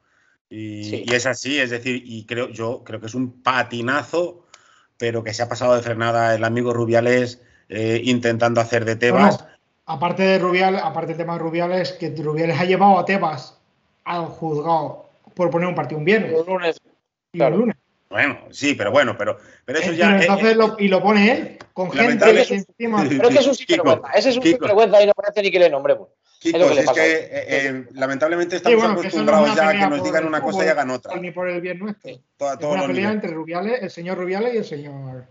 [0.48, 4.44] Y, es así, es decir, y creo, yo creo que es un patinazo,
[4.96, 9.44] pero que se ha pasado de frenada el amigo Rubiales eh, intentando hacer de Tebas.
[9.86, 13.58] aparte de Rubiales, aparte del tema de Rubiales, que Rubiales ha llevado a Tebas
[14.04, 16.32] al juzgado por poner un partido un viernes.
[16.32, 16.80] Un lunes.
[17.32, 17.76] Y un lunes.
[18.08, 20.20] Bueno, sí, pero bueno, pero, pero eso ya.
[20.20, 23.04] Entonces lo, y lo pone él, con gente que encima.
[23.08, 24.08] Pero es que es un sinvergüenza.
[24.14, 26.08] Ese es un sinvergüenza y no parece ni que le nombremos.
[26.38, 30.64] Chicos, es, que, eh, eh, lamentablemente estamos acostumbrados ya a que nos digan una cosa
[30.64, 31.16] y hagan otra.
[31.16, 32.10] Ni por el bien nuestro.
[32.10, 32.20] es
[32.60, 35.24] una pelea entre Rubiales, el señor Rubiales y el señor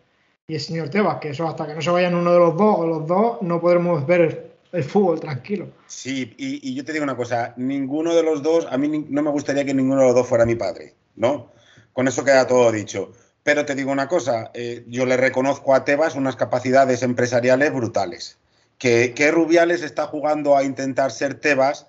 [0.48, 2.76] y el señor Tebas, que eso hasta que no se vayan uno de los dos
[2.80, 5.70] o los dos no podremos ver el, fútbol tranquilo.
[5.88, 9.32] Sí, y, yo te digo una cosa, ninguno de los dos, a mí no me
[9.32, 11.52] gustaría que ninguno de los dos fuera mi padre, ¿no?
[11.94, 13.12] Con eso queda todo dicho.
[13.42, 18.38] Pero te digo una cosa, eh, yo le reconozco a Tebas unas capacidades empresariales brutales
[18.78, 21.88] que, Rubiales está jugando a intentar ser Tebas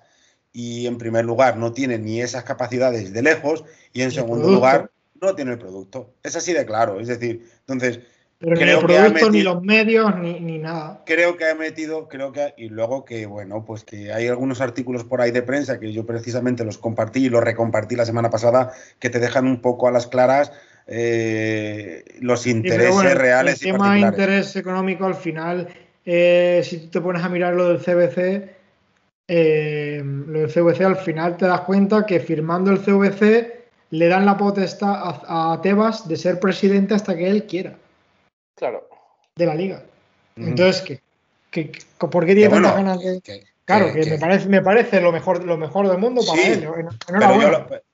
[0.53, 3.63] y en primer lugar no tiene ni esas capacidades de lejos
[3.93, 6.13] y en segundo lugar no tiene el producto.
[6.23, 7.99] Es así de claro, es decir, entonces...
[8.39, 11.01] Pero ni el producto, ni los medios, ni, nada.
[11.07, 15.03] Creo que ha metido, creo que, y luego que, bueno, pues que hay algunos artículos
[15.03, 18.73] por ahí de prensa que yo precisamente los compartí y los recompartí la semana pasada,
[18.99, 20.51] que te dejan un poco a las claras
[20.85, 23.55] eh, los intereses reales.
[23.63, 25.67] El tema de interés económico al final
[26.09, 28.49] eh, si tú te pones a mirar lo del CBC,
[29.27, 34.25] eh, lo del CVC, al final te das cuenta que firmando el CVC le dan
[34.25, 37.75] la potestad a, Tebas de ser presidente hasta que él quiera.
[38.55, 38.87] Claro.
[39.35, 39.83] De la liga.
[40.37, 41.01] Entonces,
[41.51, 43.43] ¿qué, por qué tiene tanta ganas de.?
[43.65, 46.65] claro, que, me, parece, me parece lo mejor, lo mejor del mundo para él.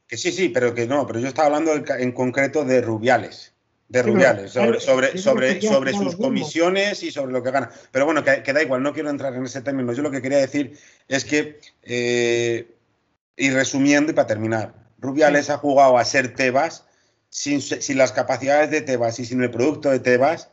[0.07, 3.53] que sí, sí, pero que no, pero yo estaba hablando en concreto de Rubiales
[3.94, 7.70] de Rubiales, sobre, sobre, sobre, sobre sus comisiones y sobre lo que gana.
[7.91, 9.94] Pero bueno, que, da igual, no quiero entrar en ese término.
[9.94, 10.76] Yo lo que quería decir
[11.08, 12.74] es que, eh,
[13.38, 16.88] y resumiendo y para terminar, Rubiales ha jugado a ser Tebas
[17.30, 17.62] sin,
[17.96, 20.50] las capacidades de Tebas y sin el producto de Tebas.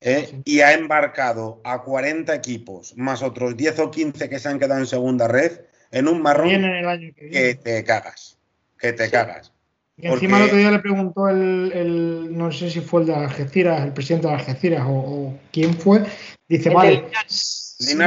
[0.00, 4.60] Eh, y ha embarcado a 40 equipos, más otros 10 o 15 que se han
[4.60, 8.38] quedado en segunda red, en un marrón Vienen el año que te cagas.
[8.78, 9.10] Que te Sí.
[9.10, 9.52] cagas.
[10.00, 13.08] Y encima Porque- el otro día le preguntó el, el- no sé si fue el
[13.08, 16.04] de Algeciras, el presidente de Algeciras o, o quién fue,
[16.48, 17.04] dice, El vale,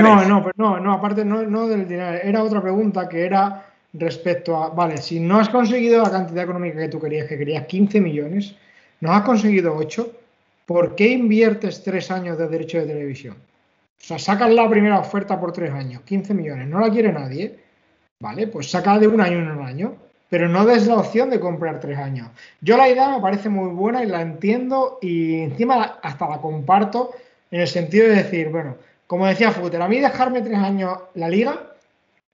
[0.01, 3.65] no, no, pero no, no, aparte no, no del dinero, era otra pregunta que era
[3.93, 7.65] respecto a, vale, si no has conseguido la cantidad económica que tú querías, que querías
[7.65, 8.55] 15 millones,
[9.01, 10.11] no has conseguido 8,
[10.65, 13.35] ¿por qué inviertes 3 años de derecho de televisión?
[13.35, 17.59] O sea, sacas la primera oferta por 3 años, 15 millones, no la quiere nadie,
[18.19, 18.47] ¿vale?
[18.47, 19.95] Pues saca de un año en un año,
[20.31, 22.29] pero no des la opción de comprar 3 años.
[22.61, 27.11] Yo la idea me parece muy buena y la entiendo y encima hasta la comparto
[27.51, 28.77] en el sentido de decir, bueno,
[29.07, 31.73] como decía Futer, a mí dejarme 3 años la liga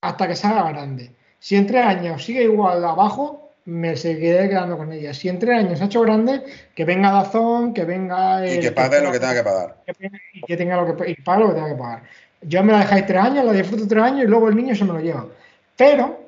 [0.01, 1.09] hasta que se haga grande.
[1.39, 5.11] Si en 3 años sigue igual abajo, me seguiré quedando con ella.
[5.15, 6.43] Si en 3 años se ha hecho grande,
[6.75, 8.47] que venga Dazón, que venga...
[8.47, 9.77] Y que pague lo que tenga que pagar.
[10.33, 12.03] y que tenga lo que y pague lo que tenga que pagar.
[12.43, 14.85] Yo me la dejáis tres años, la disfruto tres años y luego el niño se
[14.85, 15.25] me lo lleva.
[15.75, 16.26] Pero,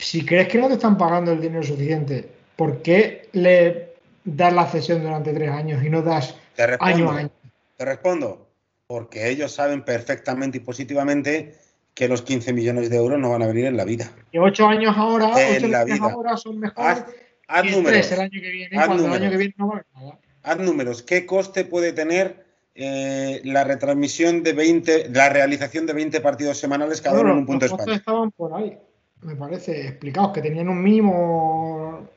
[0.00, 3.94] si crees que no te están pagando el dinero suficiente, ¿por qué le
[4.24, 6.94] das la cesión durante tres años y no das Te respondo.
[6.94, 7.30] año a año?
[7.76, 8.46] Te respondo.
[8.86, 11.54] Porque ellos saben perfectamente y positivamente
[11.94, 14.10] que los 15 millones de euros no van a venir en la vida.
[14.32, 16.10] Y ocho años ahora, En ocho la años vida.
[16.12, 17.06] ahora son mejores Haz,
[17.48, 17.92] haz que números.
[17.92, 19.30] tres el año que viene, Haz cuando el año números.
[19.32, 20.18] que viene no vale nada.
[20.42, 21.02] Haz números.
[21.02, 22.44] ¿Qué coste puede tener
[22.74, 27.46] eh, la retransmisión de 20, la realización de 20 partidos semanales cada uno en un
[27.46, 27.94] punto de España?
[27.96, 28.76] estaban por ahí,
[29.22, 32.08] me parece, explicados, que tenían un mínimo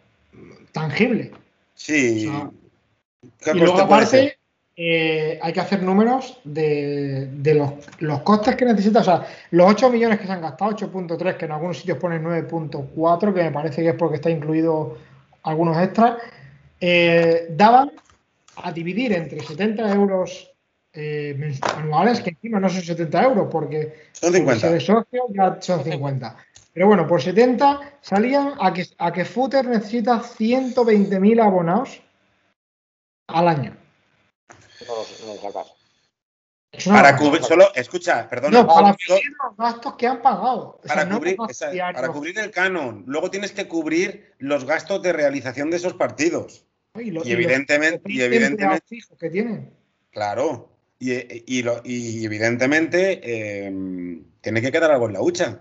[0.72, 1.32] tangible.
[1.76, 2.28] Sí.
[2.28, 2.52] O sea,
[3.40, 4.38] ¿Qué Y luego aparte
[4.76, 9.02] eh, hay que hacer números de, de los, los costes que necesita.
[9.02, 12.24] O sea, los 8 millones que se han gastado, 8.3, que en algunos sitios ponen
[12.24, 14.98] 9.4, que me parece que es porque está incluido
[15.44, 16.18] algunos extras,
[16.80, 17.92] eh, daban
[18.58, 20.52] a dividir entre 70 euros
[20.94, 24.60] eh, anuales, que encima no son 70 euros, porque Son porque 50.
[24.60, 26.36] si eres socio ya son 50.
[26.74, 32.02] Pero bueno, por 70 salían a que, a que Footer necesita 120.000 abonados
[33.28, 33.78] al año.
[34.88, 34.96] No,
[35.28, 35.74] no, no sacas.
[36.86, 38.62] Para cubrir, solo, escucha, perdona.
[38.62, 40.80] No, para cubrir los gastos que han pagado.
[40.84, 42.08] O sea, para, no cubrir, esa- para
[42.44, 43.04] el canon.
[43.06, 46.66] Luego tienes que cubrir los gastos de realización de esos partidos.
[46.96, 49.72] Y, lo- y los evidentemente- y 20 evidentemente- fijos que tienen.
[50.10, 50.70] Claro.
[50.98, 51.12] Y,
[51.60, 55.60] y lo- y evidentemente eh, tiene que quedar algo en la hucha.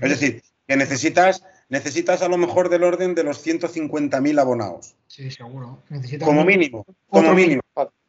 [0.00, 4.94] Es decir, que necesitas, necesitas a lo mejor del orden de los 150.000 abonados.
[5.06, 5.82] Sí, seguro.
[5.88, 6.84] Necesitan Como mínimo.
[7.08, 7.62] Como mínimo.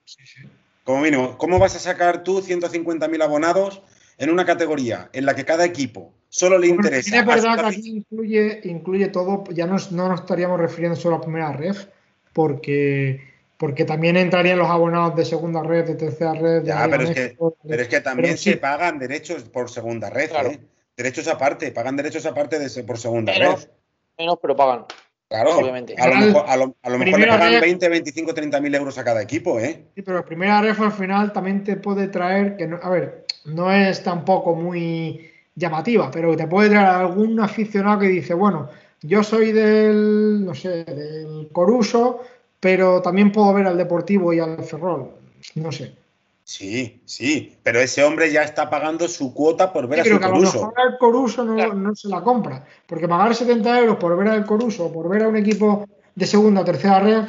[0.05, 0.41] Sí, sí.
[0.83, 1.37] Como mínimo.
[1.37, 3.81] ¿Cómo vas a sacar tú 150.000 abonados
[4.17, 7.19] en una categoría en la que cada equipo solo le interesa?
[7.19, 11.17] es verdad hasta- que aquí incluye, incluye todo, ya no, no nos estaríamos refiriendo solo
[11.17, 11.85] a primera ref,
[12.33, 13.21] porque,
[13.57, 16.61] porque también entrarían los abonados de segunda red, de tercera red.
[16.61, 17.37] de Ya, pero es que-
[17.67, 18.51] Pero es que también Pero sí.
[18.51, 20.29] se pagan derechos por segunda red.
[20.29, 20.51] Claro.
[20.51, 20.59] ¿eh?
[21.01, 23.71] Derechos aparte, pagan derechos aparte de por segunda Menos, red.
[24.19, 24.85] menos, pero pagan.
[25.27, 25.95] Claro, obviamente.
[25.97, 28.75] a lo mejor, a lo, a lo mejor le pagan red- 20, 25, 30 mil
[28.75, 29.85] euros a cada equipo, ¿eh?
[29.95, 33.71] Sí, pero primera ref al final también te puede traer, que no, a ver, no
[33.71, 38.69] es tampoco muy llamativa, pero te puede traer algún aficionado que dice, bueno,
[39.01, 42.21] yo soy del, no sé, del Coruso,
[42.59, 45.11] pero también puedo ver al Deportivo y al Ferrol,
[45.55, 45.95] no sé.
[46.43, 50.15] Sí, sí, pero ese hombre ya está pagando su cuota por ver Sí, a pero
[50.15, 50.57] su que a lo Coruso.
[50.59, 51.73] mejor al Coruso no, Claro.
[51.75, 55.23] no se la compra, porque pagar 70 euros por ver al Coruso o por ver
[55.23, 57.23] a un equipo de segunda o tercera red,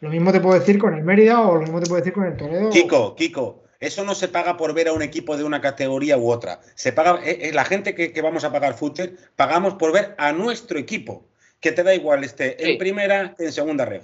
[0.00, 2.24] lo mismo te puedo decir con el Mérida o lo mismo te puedo decir con
[2.24, 2.70] el Toledo.
[2.70, 6.30] Kiko, Kiko, eso no se paga por ver a un equipo de una categoría u
[6.30, 6.60] otra.
[6.74, 10.14] Se paga, eh, eh, la gente que, que vamos a pagar fútbol, pagamos por ver
[10.18, 11.26] a nuestro equipo.
[11.60, 12.72] Que te da igual esté Sí.
[12.72, 14.02] en primera que en segunda red.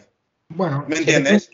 [0.49, 1.51] Bueno, ¿Me entiendes?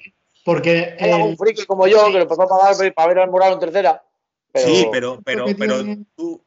[0.48, 3.60] Porque el- friki como yo que lo empezó a pagar para ver al Morado en
[3.60, 4.02] tercera.
[4.50, 5.84] Pero, Sí, pero, pero, pero
[6.16, 6.42] tú.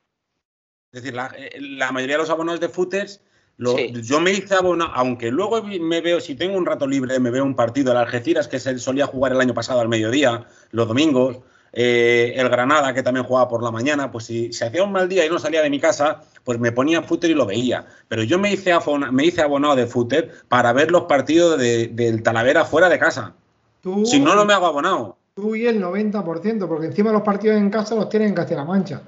[0.91, 3.21] Es decir, la, eh, la mayoría de los abonados de footers,
[3.57, 3.93] lo- Sí.
[4.01, 7.43] yo me hice abonado, aunque luego me veo, si tengo un rato libre, me veo
[7.43, 11.37] un partido, el Algeciras, que se solía jugar el año pasado al mediodía, los domingos,
[11.71, 15.07] eh, el Granada, que también jugaba por la mañana, pues si se hacía un mal
[15.07, 17.85] día y no salía de mi casa, pues me ponía footer y lo veía.
[18.07, 21.87] Pero yo me hice, afona- me hice abonado de footer para ver los partidos de-
[21.89, 23.35] del Talavera fuera de casa.
[23.81, 25.17] Tú, Si no, no me hago abonado.
[25.33, 29.01] tú y el 90%, porque encima los partidos en casa los tienen en Castilla-La Mancha.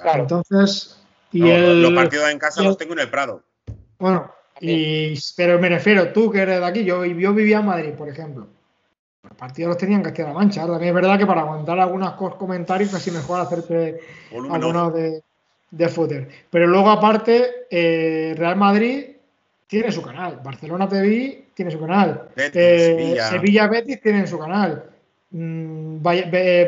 [0.00, 0.22] claro.
[0.22, 1.00] Entonces,
[1.32, 3.42] y No, el, Los partidos en casa el- los tengo en el Prado.
[3.98, 7.90] Bueno, y, pero me refiero, tú que eres de aquí, yo, yo vivía en Madrid,
[7.94, 8.46] por ejemplo.
[9.22, 10.60] Los partidos los tenían en Castilla-La Mancha.
[10.62, 13.98] Ahora también es verdad que para aguantar algunos comentarios casi mejor hacerte
[14.50, 15.22] algunos de,
[15.70, 16.28] de footer.
[16.50, 19.13] Pero luego, aparte, eh, Real Madrid
[19.74, 20.40] tiene su canal.
[20.42, 22.28] Barcelona TV tiene su canal.
[22.36, 23.28] Betis, Eh, Sevilla.
[23.30, 24.84] Sevilla Betis tiene su canal.
[25.30, 25.98] Mm,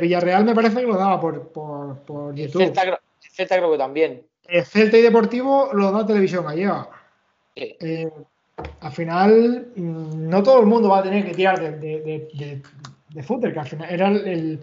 [0.01, 2.63] Villarreal me parece que lo daba por, por, por YouTube.
[2.65, 4.23] Celta, creo- el Celta creo que también.
[4.49, 6.89] eh, Celta y Deportivo lo da Televisión gallega.
[7.55, 8.11] Eh,
[8.81, 12.63] al final, mm, no todo el mundo va a tener que tirar de, de,
[13.11, 14.61] de, fútbol, que al final era el,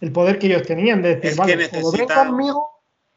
[0.00, 2.70] el, poder que ellos tenían de decir, vale, o lo ven conmigo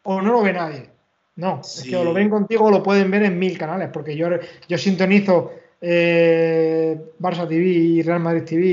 [0.03, 0.89] o no lo ve nadie.
[1.37, 4.17] No, es que o lo ven contigo o lo pueden ver en mil canales, porque
[4.17, 4.27] yo,
[4.67, 8.65] yo sintonizo eh, Barça TV y Real Madrid TV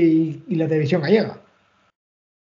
[0.47, 1.39] y, la televisión gallega.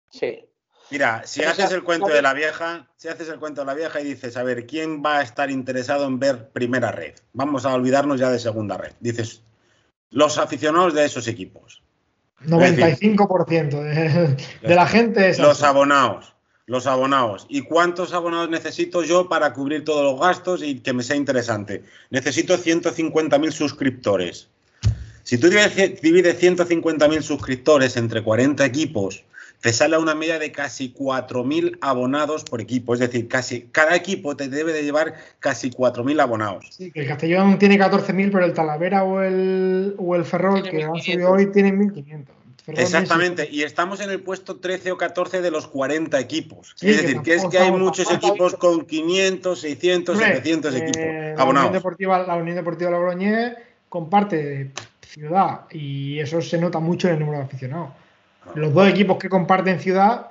[0.09, 0.45] Sí.
[0.91, 4.01] Mira, si haces el cuento de la vieja, si haces el cuento de la vieja
[4.01, 7.13] y dices, a ver, ¿quién va a estar interesado en ver primera red?
[7.31, 8.91] Vamos a olvidarnos ya de segunda red.
[8.99, 9.43] Dices,
[10.09, 11.81] los aficionados de esos equipos.
[12.41, 14.35] 95% de,
[14.67, 16.35] de, la gente es Los abonados
[16.71, 17.45] los abonados.
[17.49, 21.83] ¿Y cuántos abonados necesito yo para cubrir todos los gastos y que me sea interesante?
[22.11, 24.47] Necesito 150.000 suscriptores.
[25.23, 29.25] Si tú divides 150.000 suscriptores entre 40 equipos,
[29.59, 32.93] te sale una media de casi 4.000 abonados por equipo.
[32.93, 36.67] Es decir, casi cada equipo te debe de llevar casi 4.000 abonados.
[36.71, 40.85] Sí, que el Castellón tiene 14.000, pero el Talavera o el, o el Ferrol, que
[40.85, 42.40] han subido hoy, tienen 1.500.
[42.67, 46.75] Exactamente, y estamos en el puesto 13 o 14 de los 40 equipos.
[46.81, 51.01] es decir, que es que hay muchos equipos con 500, 600, 700 equipos
[51.37, 51.37] abonados.
[51.37, 53.53] La Unión Deportiva, la Unión Deportiva Logroñés
[53.89, 57.89] comparte ciudad y eso se nota mucho en el número de aficionados.
[58.55, 60.27] Los dos equipos que comparten ciudad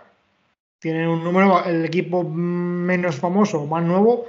[0.78, 4.26] tienen un número, el equipo menos famoso o más nuevo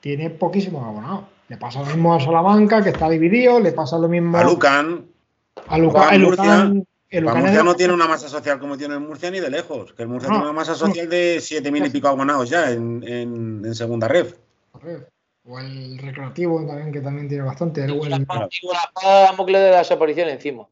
[0.00, 1.24] tiene poquísimos abonados.
[1.48, 5.04] Le pasa lo mismo a Salamanca, que está dividido, le pasa lo mismo a Lucan.
[5.68, 9.50] A Lucan, el Murcia no tiene una masa social como tiene el Murcia ni de
[9.50, 13.62] lejos, que el Murcia tiene una masa social de 7.000 y pico abonados ya en,
[13.74, 14.34] segunda red.
[15.44, 17.84] O el recreativo también, que también tiene bastante.
[17.84, 20.66] El, la, la de la desaparición encima.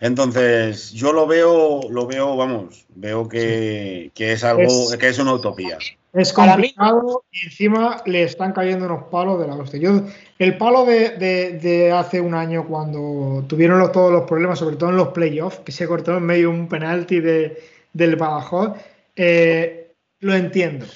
[0.00, 4.66] Entonces, yo lo veo, lo veo, vamos, veo que, es algo,
[4.98, 5.78] que es una utopía.
[6.16, 9.78] Es complicado y encima le están cayendo unos palos de la hostia.
[9.78, 10.02] Yo,
[10.38, 15.08] el palo de, hace un año cuando tuvieron todos los problemas, sobre todo en los
[15.08, 17.62] playoffs, que se cortó en medio un penalti de,
[17.92, 18.78] del Badajoz,
[19.14, 20.86] eh, lo entiendo.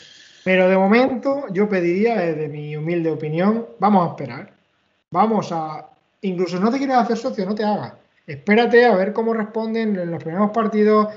[0.43, 4.53] Pero de momento yo pediría, desde mi humilde opinión, vamos a esperar.
[5.11, 5.87] Vamos a...
[6.23, 7.93] Incluso no te quieres hacer socio, no te hagas
[8.31, 11.09] espérate a ver cómo responden en los primeros partidos,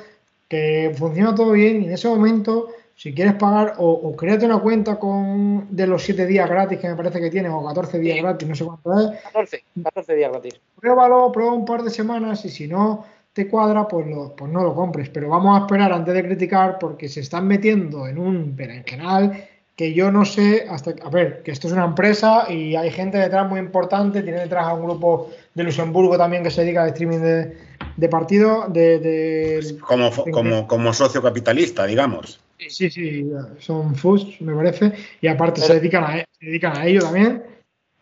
[0.47, 4.97] que funciona todo bien y en ese momento, si quieres pagar o, créate una cuenta
[4.97, 8.47] con de los 7 días gratis que me parece que tienes o 14 días gratis,
[8.47, 9.19] no sé cuánto es.
[9.23, 10.61] 14, 14 días gratis.
[10.79, 14.05] Pruébalo, prueba un par de semanas y si no te cuadra, pues,
[14.37, 15.09] pues no lo compres.
[15.09, 19.93] Pero vamos a esperar antes de criticar porque se están metiendo en un berenjenal que
[19.93, 23.49] yo no sé hasta a ver que esto es una empresa y hay gente detrás
[23.49, 27.19] muy importante tiene detrás a un grupo de Luxemburgo también que se dedica al streaming
[27.19, 27.57] de,
[27.97, 32.39] de partidos de, como, como, como, socio capitalista digamos
[32.69, 32.89] sí.
[32.89, 33.25] Sí
[33.59, 34.93] son FUS me parece.
[35.21, 37.43] Y aparte se dedican a se dedican a ello también.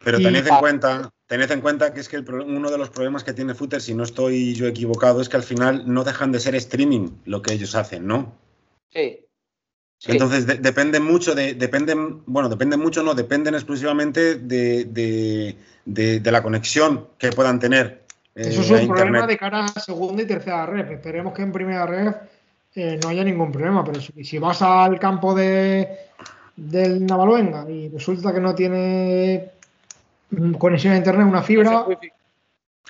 [0.04, 3.34] Pero tened en cuenta tened en cuenta que es que uno de los problemas que
[3.34, 6.56] tiene Footer si no estoy yo equivocado es que al final no dejan de ser
[6.56, 8.34] streaming lo que ellos hacen no
[8.90, 9.26] sí.
[10.08, 15.56] Entonces depende mucho de, dependen, bueno, dependen mucho, no, dependen exclusivamente de,
[16.24, 18.06] la conexión que puedan tener.
[18.34, 20.90] Eh, Eso es un problema de cara a segunda y tercera red.
[20.92, 22.14] Esperemos que en primera red
[22.76, 26.08] eh, no haya ningún problema, pero si, vas al campo de
[26.56, 29.52] del Navaluenga y resulta que no tiene
[30.58, 31.86] conexión a internet, una fibra.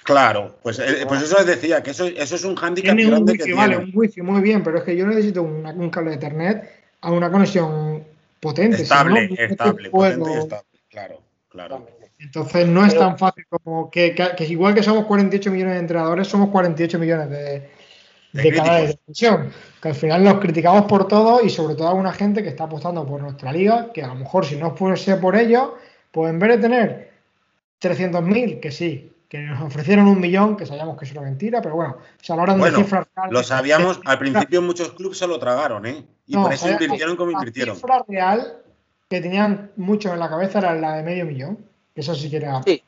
[0.04, 3.54] Claro, pues, eh, pues eso les decía, que eso, eso es un hándicap grande que
[3.54, 6.70] Vale, un wifi, muy bien, pero es que yo necesito un cable de internet
[7.02, 8.04] a una conexión
[8.40, 8.82] potente.
[8.82, 11.88] Estable, estable, potente y estable, claro, claro.
[12.20, 16.28] Entonces no es tan fácil como que, que, igual que somos 48 millones de entrenadores,
[16.28, 17.70] somos 48 millones de,
[18.34, 19.52] de, canales de televisión.
[19.82, 22.66] Que al final nos criticamos por todo y sobre todo a una gente que está
[22.66, 25.76] apostando por nuestra liga, que a lo mejor si no fuese por ello,
[26.12, 27.12] pues en vez de tener
[27.82, 31.76] 300.000, que sí, que nos ofrecieron un millón, que sabíamos que es una mentira, pero
[31.76, 35.86] bueno, o a la de cifras Lo sabíamos, al principio muchos clubes se lo tragaron,
[35.86, 36.06] ¿eh?
[36.28, 37.76] Y por eso invirtieron como invirtieron.
[37.76, 38.58] La cifra real
[39.10, 41.58] que tenían muchos en la cabeza era la de medio millón.
[41.96, 42.62] Eso sí que era.
[42.64, 42.84] Sí,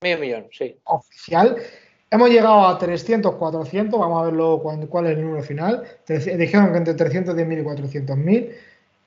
[0.00, 0.76] medio millón, sí.
[0.84, 1.56] Oficial.
[2.10, 3.98] Hemos llegado a 300, 400.
[3.98, 5.86] Vamos a verlo cuál es el número final.
[6.08, 8.54] Dijeron que entre 310.000 y 400.000.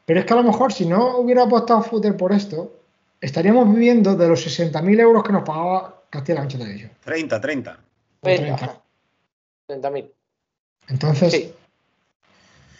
[0.05, 2.73] Pero es que a lo mejor si no hubiera apostado Footer por esto,
[3.19, 6.91] estaríamos viviendo de los 60.000 euros que nos pagaba Castilla-La Mancha Televisión.
[7.03, 7.79] 30, 30.
[8.21, 8.81] 30.
[9.67, 10.11] 30.000.
[10.89, 11.53] Entonces,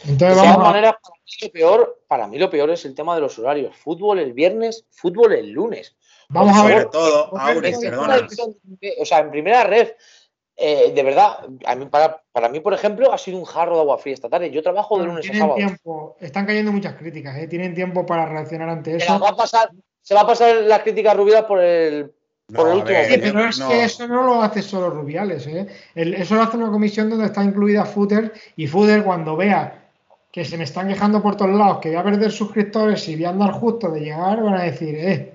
[0.06, 3.16] entonces, de todas maneras, para mí, lo peor, para mí lo peor es el tema
[3.16, 3.76] de los horarios.
[3.76, 5.96] Fútbol el viernes, fútbol el lunes.
[6.30, 9.90] Vamos a ver todo, O sea, en primera red,
[10.56, 13.82] eh, de verdad, a mí, para, para, mí, por ejemplo, ha sido un jarro de
[13.82, 14.52] agua fría esta tarde.
[14.52, 15.56] Yo trabajo de lunes a sábado.
[15.56, 17.48] Tiempo, están cayendo muchas críticas, ¿eh?
[17.48, 19.14] tienen tiempo para reaccionar ante eso.
[19.14, 19.72] Se va a pasar,
[20.02, 22.14] se va a pasar las críticas rubidas por el,
[22.54, 23.00] por el último.
[23.08, 25.48] sí, pero es que eso no lo hace solo Rubiales.
[25.48, 25.68] ¿eh?
[25.96, 29.80] eso lo hace una comisión donde está incluida Footer y Footer cuando vea
[30.32, 33.26] que se me están quejando por todos lados, que voy a perder suscriptores y voy
[33.26, 35.33] a andar justo de llegar, van a decir, eh,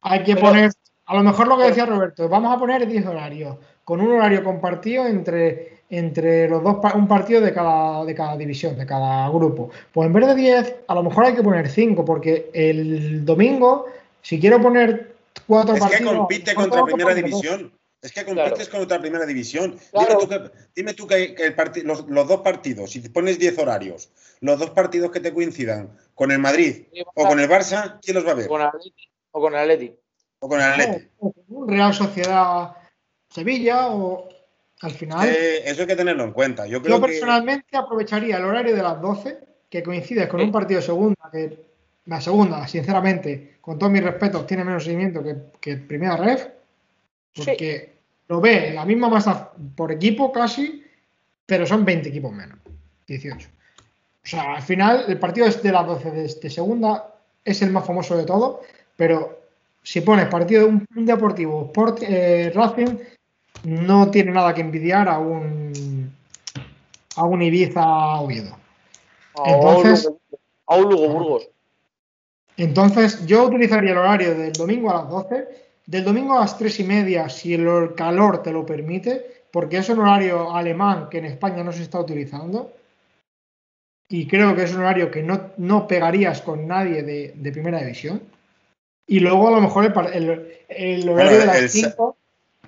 [0.00, 0.70] hay que poner,
[1.06, 4.44] a lo mejor lo que decía Roberto, vamos a poner 10 horarios con un horario
[4.44, 9.70] compartido entre, entre los dos, un partido de cada, de cada división, de cada grupo.
[9.92, 13.86] Pues en vez de 10, a lo mejor hay que poner 5, porque el domingo,
[14.22, 16.02] si quiero poner cuatro es partidos.
[16.02, 17.72] Es que compite contra primera división.
[18.00, 19.76] Es que compites con otra primera división.
[20.74, 25.10] Dime tú que, el los, dos partidos, si te pones 10 horarios, los dos partidos
[25.10, 26.84] que te coincidan con el Madrid
[27.14, 28.48] o con el Barça, ¿quién los va a ver?
[29.38, 29.94] O con el Atleti.
[30.40, 31.08] O con el Atleti.
[31.20, 31.32] O,
[31.66, 32.72] Real Sociedad
[33.30, 34.28] Sevilla o
[34.80, 35.28] al final.
[35.28, 36.66] Eh, eso hay que tenerlo en cuenta.
[36.66, 39.38] Yo, creo personalmente aprovecharía el horario de las 12,
[39.70, 41.58] que coincide con un partido de segunda, que
[42.06, 45.22] la segunda, sinceramente, con todos mis respetos, tiene menos seguimiento
[45.60, 46.46] que, primera ref,
[47.34, 47.92] porque
[48.28, 50.84] lo ve la misma masa por equipo casi,
[51.46, 52.58] pero son 20 equipos menos,
[53.06, 53.48] 18.
[53.48, 57.14] O sea, al final el partido de las 12 de, segunda
[57.44, 58.62] es el más famoso de todo,
[58.98, 59.38] pero
[59.80, 62.98] si pones partido de un, deportivo Sport eh, Racing,
[63.62, 66.12] no tiene nada que envidiar a un
[67.14, 68.56] a un Ibiza Oviedo.
[69.46, 70.10] Entonces,
[70.66, 71.48] a un Lugo Burgos.
[72.56, 75.48] Entonces, yo utilizaría el horario del domingo a las 12,
[75.86, 79.88] del domingo a las 3 y media, si el calor te lo permite, porque es
[79.88, 82.72] un horario alemán que en España no se está utilizando.
[84.08, 88.20] Y creo que es un horario que no, no pegarías con nadie de primera división.
[89.08, 92.16] Y luego a lo mejor el, horario de las 5.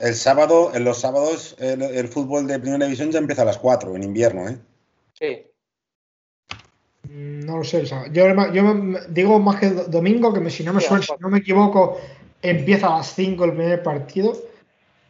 [0.01, 3.95] El sábado, en los sábados, el, fútbol de primera división ya empieza a las 4
[3.95, 4.57] en invierno, ¿eh?
[5.12, 5.43] Sí.
[7.11, 8.24] Mm, no lo sé, Yo,
[9.11, 12.01] digo más que domingo, que si no me suena, si no me equivoco,
[12.41, 14.32] empieza a las 5 el primer partido.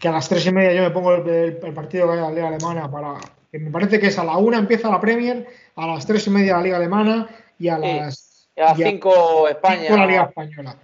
[0.00, 2.48] Que a las 3 y media yo me pongo el, partido que hay la Liga
[2.48, 3.20] Alemana para.
[3.52, 6.30] Que me parece que es a la 1 empieza la Premier, a las 3 y
[6.30, 8.48] media la Liga Alemana y a las.
[8.56, 9.96] Y a las 5 España.
[9.96, 10.76] la Liga Española.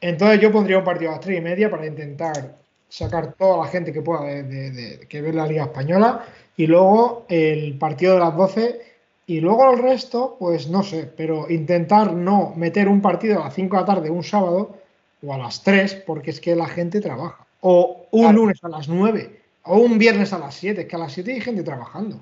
[0.00, 2.56] Entonces yo pondría un partido a las 3 y media para intentar
[2.88, 6.24] sacar toda la gente que pueda de, que ve la Liga Española
[6.56, 8.80] y luego el partido de las 12
[9.26, 13.54] y luego el resto, pues no sé, pero intentar no meter un partido a las
[13.54, 14.76] 5 de la tarde un sábado
[15.24, 17.46] o a las 3 porque es que la gente trabaja.
[17.60, 21.12] O un lunes a las 9 o un viernes a las 7, que a las
[21.12, 22.20] 7 hay gente trabajando.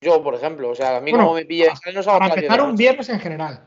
[0.00, 1.72] Yo, por ejemplo, o sea, a mí como me pilla...
[2.04, 3.66] Para empezar un viernes en general.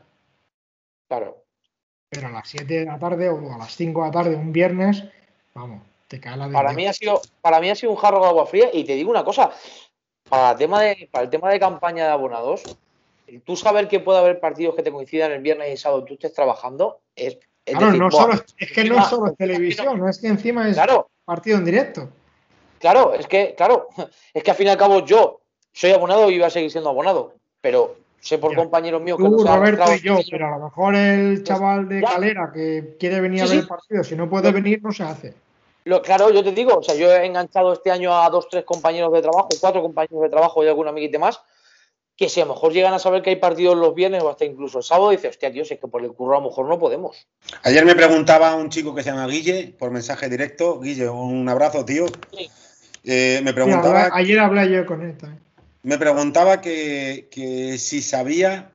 [1.08, 1.44] Claro.
[2.10, 4.52] Pero a las 7 de la tarde o a las 5 de la tarde, un
[4.52, 5.04] viernes,
[5.54, 8.20] vamos, te cae la de para mí ha sido Para mí ha sido un jarro
[8.20, 9.50] de agua fría y te digo una cosa,
[10.28, 12.62] para el tema de, para el tema de campaña de abonados,
[13.44, 16.14] tú saber que puede haber partidos que te coincidan el viernes y el sábado tú
[16.14, 20.08] estés trabajando, es, claro, no solo, es que no es solo televisión, no.
[20.08, 20.78] es que encima es
[21.24, 22.08] partido en directo.
[22.78, 23.88] Claro, es que, claro,
[24.34, 25.40] es que al fin y al cabo yo
[25.72, 29.44] soy abonado y iba a seguir siendo abonado, pero sé por compañeros míos que tú,
[29.44, 33.42] Roberto y yo, pero a lo mejor el pues, chaval de Calera que quiere venir
[33.42, 35.34] a ver el partido, si no puede venir, no se hace.
[35.84, 38.64] Lo, claro, yo te digo, o sea, yo he enganchado este año a dos, tres
[38.64, 41.40] compañeros de trabajo, cuatro compañeros de trabajo y algún amiguite más,
[42.14, 44.44] que si a lo mejor llegan a saber que hay partidos los viernes o hasta
[44.44, 46.66] incluso el sábado, dice, hostia, tío, si es que por el curro a lo mejor
[46.66, 47.26] no podemos.
[47.62, 51.84] Ayer me preguntaba un chico que se llama Guille, por mensaje directo, Guille, un abrazo,
[51.84, 52.06] tío.
[53.04, 54.10] Eh, me preguntaba.
[54.12, 55.47] ayer hablé yo con él también
[55.82, 58.72] me preguntaba que, si sabía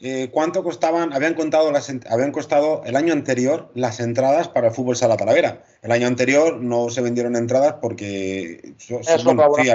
[0.00, 4.74] eh, cuánto costaban, habían contado las, habían costado el año anterior las entradas para el
[4.74, 5.64] fútbol sala Talavera.
[5.82, 8.74] El año anterior no se vendieron entradas porque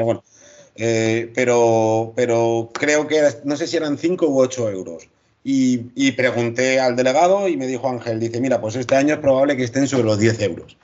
[0.03, 0.23] bueno,
[0.75, 5.09] eh, pero, pero creo que no sé si eran 5 u 8 euros.
[5.43, 9.57] Y, pregunté al delegado y me dijo Ángel, dice, mira, pues este año es probable
[9.57, 10.77] que estén sobre los 10 euros.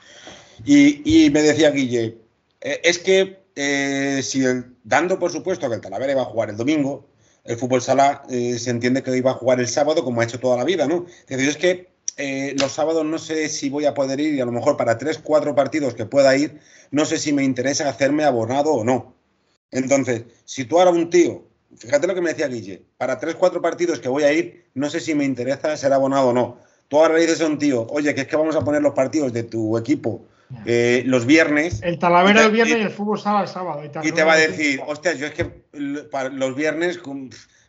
[0.64, 2.16] Y, y me decía Guille,
[2.66, 4.42] eh, es que eh, si
[4.82, 7.06] dando por supuesto que el Talavera iba a jugar el domingo,
[7.44, 10.40] el fútbol sala eh, se entiende que iba a jugar el sábado como ha hecho
[10.40, 11.06] toda la vida, ¿no?
[11.28, 11.96] Es decir, es que
[12.58, 15.18] los sábados no sé si voy a poder ir y a lo mejor para tres,
[15.22, 16.58] cuatro partidos que pueda ir,
[16.90, 19.14] no sé si me interesa hacerme abonado o no.
[19.70, 21.44] Entonces, si tú ahora un tío,
[21.76, 24.90] fíjate lo que me decía Guille, para tres, cuatro partidos que voy a ir, no
[24.90, 26.58] sé si me interesa ser abonado o no.
[26.88, 28.94] Tú ahora le dices a un tío, oye, que es que vamos a poner los
[28.94, 30.26] partidos de tu equipo
[30.64, 31.80] eh, los viernes.
[31.82, 33.82] El Talavera el viernes y, el fútbol sala el sábado.
[34.02, 37.00] Y, te va a decir, hostia, yo es que los viernes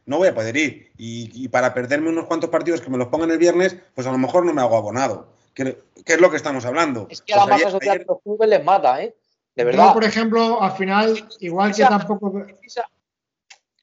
[0.06, 0.92] no voy a poder ir.
[0.98, 4.18] Y, para perderme unos cuantos partidos que me los pongan el viernes, pues a lo
[4.18, 5.34] mejor no me hago abonado.
[5.54, 7.08] ¿Qué, es lo que estamos hablando?
[7.10, 9.16] Es que a la pues masa social de los clubes les mata, ¿eh?
[9.56, 9.88] De verdad.
[9.88, 12.46] Yo, por ejemplo, al final, igual que tampoco.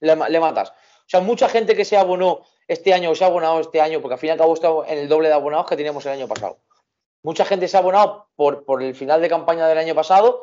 [0.01, 0.71] Le, le, matas.
[0.71, 4.01] O sea, mucha gente que se abonó este año o se ha abonado este año,
[4.01, 6.13] porque al fin y al cabo está en el doble de abonados que teníamos el
[6.13, 6.59] año pasado.
[7.25, 10.43] Mucha gente se ha abonado por, por el final de campaña del año pasado,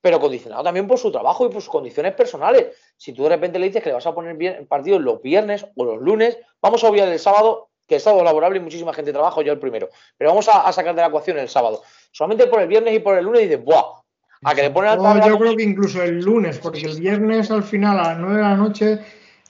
[0.00, 2.68] pero condicionado también por su trabajo y por sus condiciones personales.
[2.96, 5.66] Si tú de repente le dices que le vas a poner bien partidos los viernes
[5.74, 9.12] o los lunes, vamos a obviar el sábado, que es sábado laborable y muchísima gente
[9.12, 9.88] trabaja, yo el primero.
[10.16, 11.82] Pero vamos a, a sacar de la ecuación el sábado.
[12.12, 14.00] Solamente por el viernes y por el lunes dices, ¡buah!
[14.42, 17.64] A que le ponen al Yo creo que incluso el lunes, porque el viernes al
[17.64, 18.98] final a las 9 de la noche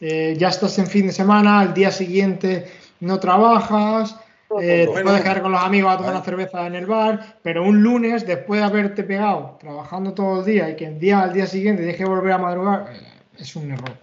[0.00, 2.66] eh, ya estás en fin de semana, al día siguiente
[3.00, 4.16] no trabajas,
[4.58, 7.62] eh, te puedes quedar con los amigos a tomar una cerveza en el bar, pero
[7.62, 11.32] un lunes, después de haberte pegado trabajando todo el día y que el día al
[11.32, 13.00] día siguiente deje volver a madrugar, eh,
[13.38, 13.96] es un error.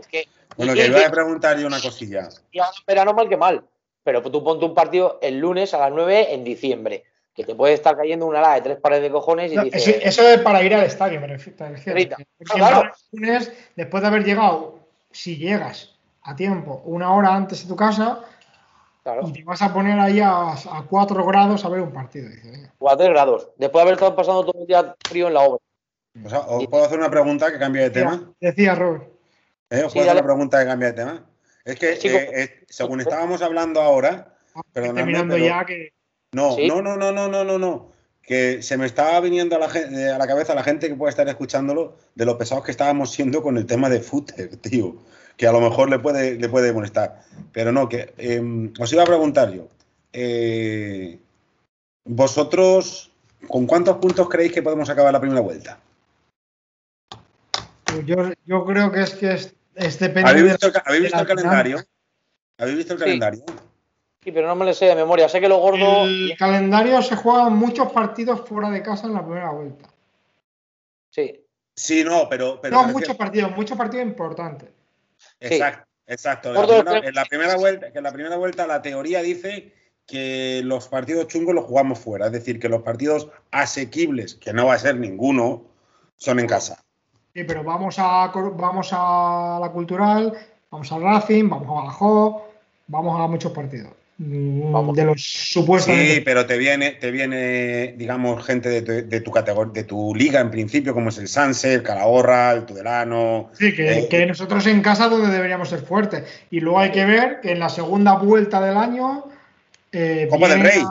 [0.56, 2.30] bueno, que iba a preguntar yo una cosilla.
[2.52, 3.64] Y ahora verano mal que mal,
[4.04, 7.04] pero tú ponte un partido el lunes a las 9 en diciembre
[7.36, 10.28] que te puede estar cayendo una ala de tres pares de cojones y dices, eso,
[10.28, 11.68] es para ir al estadio, me refiero.
[12.40, 12.92] claro.
[13.12, 14.80] lunes, después de haber llegado,
[15.12, 15.94] si llegas
[16.24, 18.24] a tiempo, una hora antes de tu casa,
[19.28, 22.30] y te vas a poner ahí a, a 4 grados a ver un partido.
[22.30, 25.60] Dice, 4 grados, después de haber estado pasando todo el día frío en la obra.
[26.26, 28.34] O sea, ¿Os puedo hacer una pregunta que cambie de tema?
[28.40, 29.06] Decía Robert.
[29.70, 29.84] ¿Eh?
[29.84, 31.26] ¿Os puedo hacer una pregunta que cambie de tema?
[31.64, 35.92] Es que, eh, eh, según estábamos hablando ahora, ah, terminando ya que
[36.32, 37.92] no, no, no, no, no, no, no, no.
[38.22, 41.12] Que se me estaba viniendo a la, eh, a la cabeza la gente que puede
[41.12, 44.96] estar escuchándolo de lo pesados que estábamos siendo con el tema de footer, tío.
[45.38, 47.22] Que a lo mejor le puede, le puede molestar.
[47.54, 49.68] Pero no, que em, os iba a preguntar yo.
[50.12, 51.20] Eh,
[52.06, 53.12] ¿Vosotros
[53.48, 55.80] con cuántos puntos creéis que podemos acabar la primera vuelta?
[57.86, 61.84] Pues yo, yo creo que es que es, es ¿Habéis visto, ¿habéis visto el calendario?
[62.58, 63.44] ¿Habéis visto el calendario?
[64.24, 65.30] Sí, pero no me lo sé de memoria.
[65.30, 66.04] Sé que lo gordo.
[66.06, 69.90] El calendario se juegan muchos partidos fuera de casa en la primera vuelta.
[71.12, 71.46] Sí.
[71.76, 72.60] Sí, no, pero.
[72.70, 74.70] no, muchos partidos, muchos partidos importantes.
[75.40, 76.50] Exacto, exacto.
[76.50, 79.74] En la, primera, vuelta, que en la primera vuelta la teoría dice
[80.06, 82.28] que los partidos chungos los jugamos fuera.
[82.28, 85.64] Es decir, que los partidos asequibles, que no va a ser ninguno,
[86.16, 86.84] son en casa.
[87.34, 90.34] Sí, pero vamos a, vamos a la cultural,
[90.72, 92.42] vamos al Racing, vamos a Badajoz,
[92.88, 93.92] vamos a muchos partidos.
[94.20, 95.94] Mm, de los supuestos.
[95.94, 100.50] Sí, pero te viene, te viene, digamos, gente de tu, categoría, de tu liga en
[100.50, 103.52] principio, como es el Sanse, el Calahorra, el Tudelano.
[103.54, 106.24] Sí, que, eh, nosotros en casa donde deberíamos ser fuertes.
[106.50, 109.26] Y luego hay que ver que en la segunda vuelta del año.
[109.92, 110.84] Eh, Copa del Rey.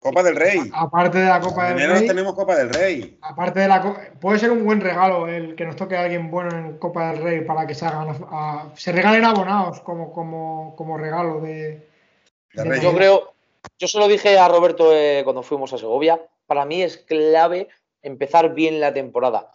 [0.00, 0.58] Copa del Rey.
[0.72, 2.06] Aparte de la Copa del Rey.
[2.08, 3.18] tenemos Copa del Rey.
[3.22, 6.50] Aparte de la puede ser un buen regalo el que nos toque a alguien bueno
[6.58, 8.16] en Copa del Rey para que se hagan
[8.74, 11.89] se regalen abonados como, como, como regalo de,
[12.54, 13.34] yo creo,
[13.78, 17.68] yo se lo dije a Roberto eh, cuando fuimos a Segovia, para mí es clave
[18.02, 19.50] empezar bien la temporada,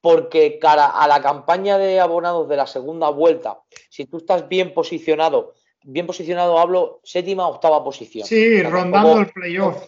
[0.00, 4.74] porque cara a la campaña de abonados de la segunda vuelta, si tú estás bien
[4.74, 8.26] posicionado, bien posicionado hablo séptima, octava posición.
[8.26, 9.84] Sí, rondando el playoff.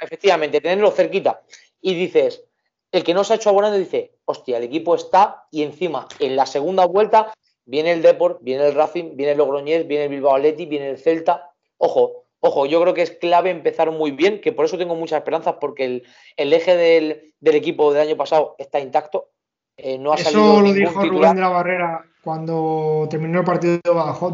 [0.00, 1.42] Efectivamente, tenerlo cerquita.
[1.80, 2.44] Y dices,
[2.92, 6.36] el que no se ha hecho abonado dice, hostia, el equipo está y encima en
[6.36, 7.32] la segunda vuelta
[7.64, 10.98] viene el Deport, viene el Racing, viene el Logroñés, viene el Bilbao Athletic, viene el
[10.98, 11.49] Celta
[11.82, 15.18] Ojo, ojo, yo creo que es clave empezar muy bien, que por eso tengo muchas
[15.18, 16.02] esperanzas, porque
[16.36, 19.30] el, eje del, equipo del año pasado está intacto.
[19.78, 23.80] Eh, no ha eso lo dijo Rubén de la Barrera cuando terminó el partido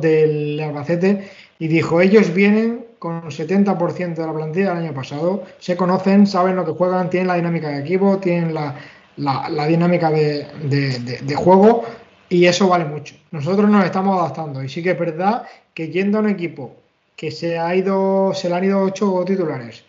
[0.01, 5.45] del Albacete y dijo, ellos vienen con un 70% de la plantilla del año pasado,
[5.61, 10.49] se conocen, saben lo que juegan, tienen la dinámica de equipo, tienen la, dinámica de,
[10.65, 11.85] de, juego
[12.29, 13.15] y eso vale mucho.
[13.31, 16.75] Nosotros nos estamos adaptando y sí que es verdad que yendo a un equipo
[17.17, 19.85] que se ha ido, se le han ido ocho titulares.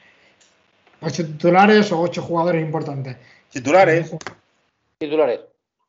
[1.02, 3.18] Ocho titulares o ocho jugadores importantes.
[3.52, 4.16] Titulares.
[4.98, 5.42] Titulares.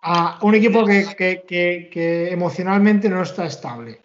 [0.02, 4.00] A un equipo que, emocionalmente no está estable.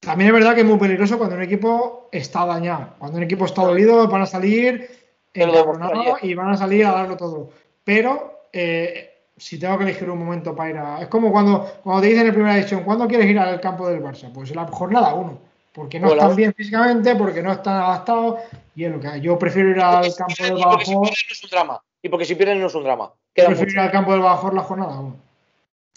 [0.00, 2.94] También es verdad que es muy peligroso cuando un equipo está dañado.
[2.98, 4.88] Cuando un equipo está dolido, van a salir
[5.34, 7.50] y van a salir a darlo todo.
[7.82, 11.02] Pero eh, si tengo que elegir un momento para ir a.
[11.02, 14.02] Es como cuando, cuando te dicen en primera edición, ¿cuándo quieres ir al campo del
[14.02, 14.32] Barça?
[14.32, 15.45] Pues en la jornada uno
[15.76, 18.40] porque no están bien físicamente, porque no están adaptados,
[18.74, 19.20] y es lo que hay.
[19.20, 20.84] Yo prefiero ir al campo del Bajor.
[20.86, 21.82] Si no es un drama.
[22.00, 23.12] Y porque si pierden no es un drama.
[23.34, 25.16] Queda prefiero ir al campo del Bajor la jornada 1.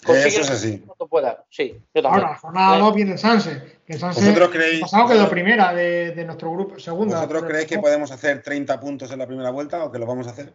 [0.09, 0.83] Eso es así.
[1.09, 1.45] Pueda.
[1.49, 2.25] Sí, yo también.
[2.25, 3.79] Ahora, la jornada 2 viene el Sanse.
[3.85, 7.15] Que el Sanse ¿Vosotros creéis, pasado quedó primera de, de, nuestro grupo, segunda.
[7.15, 10.27] ¿Vosotros creéis que podemos hacer 30 puntos en la primera vuelta o que lo vamos
[10.27, 10.53] a hacer?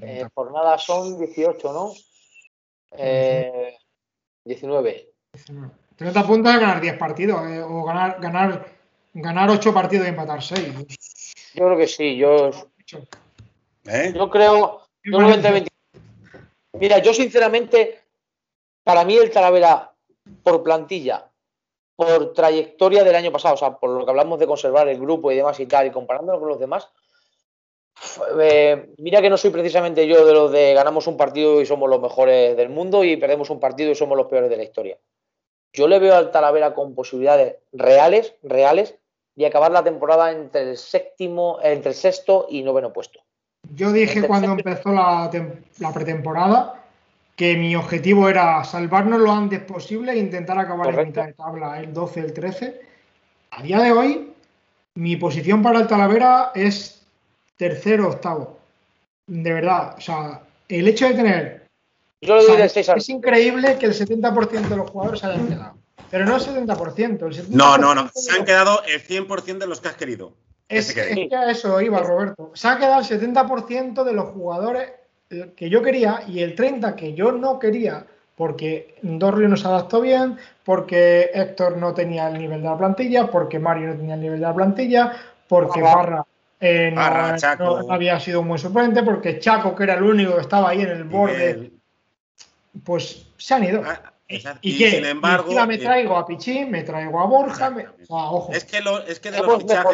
[0.00, 1.92] Eh, jornada son 18, ¿no?
[2.92, 3.76] Eh,
[4.46, 5.12] 19.
[5.34, 5.70] 19.
[6.00, 8.66] 30 puntos es ganar 10 partidos, eh, o ganar, ganar,
[9.12, 10.72] ganar 8 partidos y empatar 6.
[11.52, 12.50] Yo creo que sí, yo.
[13.84, 14.10] ¿Eh?
[14.16, 14.80] Yo creo.
[15.04, 15.18] Yo
[16.72, 18.00] Mira, yo sinceramente,
[18.82, 19.92] para mí el Talavera,
[20.42, 21.30] por plantilla,
[21.96, 25.30] por trayectoria del año pasado, o sea, por lo que hablamos de conservar el grupo
[25.30, 26.88] y demás y tal, y comparándolo con los demás,
[28.40, 31.90] eh, mira que no soy precisamente yo de los de ganamos un partido y somos
[31.90, 34.98] los mejores del mundo y perdemos un partido y somos los peores de la historia.
[35.72, 38.96] Yo le veo al Talavera con posibilidades reales, reales,
[39.36, 43.20] de acabar la temporada entre el séptimo, entre el sexto y noveno puesto.
[43.74, 45.30] Yo dije cuando empezó la,
[45.94, 46.84] pretemporada
[47.36, 51.80] que mi objetivo era salvarnos lo antes posible e intentar acabar en mitad de tabla,
[51.80, 52.80] el 12, el 13.
[53.52, 54.32] A día de hoy,
[54.94, 57.06] mi posición para el Talavera es
[57.56, 58.58] tercero, octavo.
[59.26, 61.59] De verdad, o sea, el hecho de tener.
[62.20, 65.74] Yo lo doy Es increíble que el 70% de los jugadores hayan quedado.
[66.10, 67.48] Pero no el 70%.
[67.48, 68.10] El no, no, no.
[68.14, 70.32] Se han quedado el 100% de los que has querido.
[70.68, 72.52] Es, que eso iba, Roberto.
[72.54, 74.90] Se ha quedado el 70% de los jugadores
[75.56, 78.06] que yo quería y el 30% que yo no quería
[78.40, 83.30] porque Dorrio no se adaptó bien, porque Héctor no tenía el nivel de la plantilla,
[83.30, 85.12] porque Mario no tenía el nivel de la plantilla,
[85.46, 86.24] porque Barra,
[86.58, 90.70] eh, no, había sido un buen suplente, porque Chaco, que era el único que estaba
[90.70, 91.70] ahí en el borde,
[92.84, 93.82] pues se han ido.
[93.84, 94.12] Ah,
[94.60, 94.90] ¿Y, qué?
[94.90, 97.74] Sin embargo, me traigo a Pichín, me traigo a Borja.
[98.08, 98.52] ojo.
[98.52, 99.92] Es que, lo, es que de los fichajes,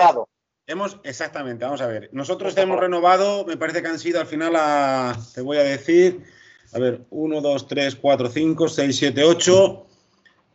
[0.69, 2.11] Hemos, exactamente, vamos a ver.
[2.13, 6.25] Nosotros hemos renovado, me parece que han sido al final a, te voy a decir,
[6.73, 9.87] a ver, 1, 2, 3, 4, 5, 6, 7, 8.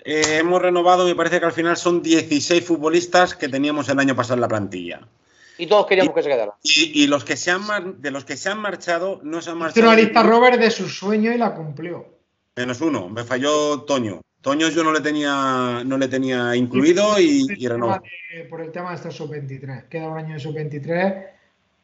[0.04, 4.36] hemos renovado, me parece que al final son 16 futbolistas que teníamos el año pasado
[4.36, 5.08] en la plantilla.
[5.62, 6.56] Y todos queríamos que se quedaran.
[6.64, 9.86] Y, los que se han, de los que se han marchado, no se han marchado.
[9.90, 12.04] una lista Robert de su sueño y la cumplió.
[12.56, 14.22] Menos uno, me falló Toño.
[14.42, 17.68] Toño yo no le tenía, no le tenía incluido y, y
[18.50, 19.88] Por el tema de este sub-23.
[19.88, 21.28] Queda un año de sub-23,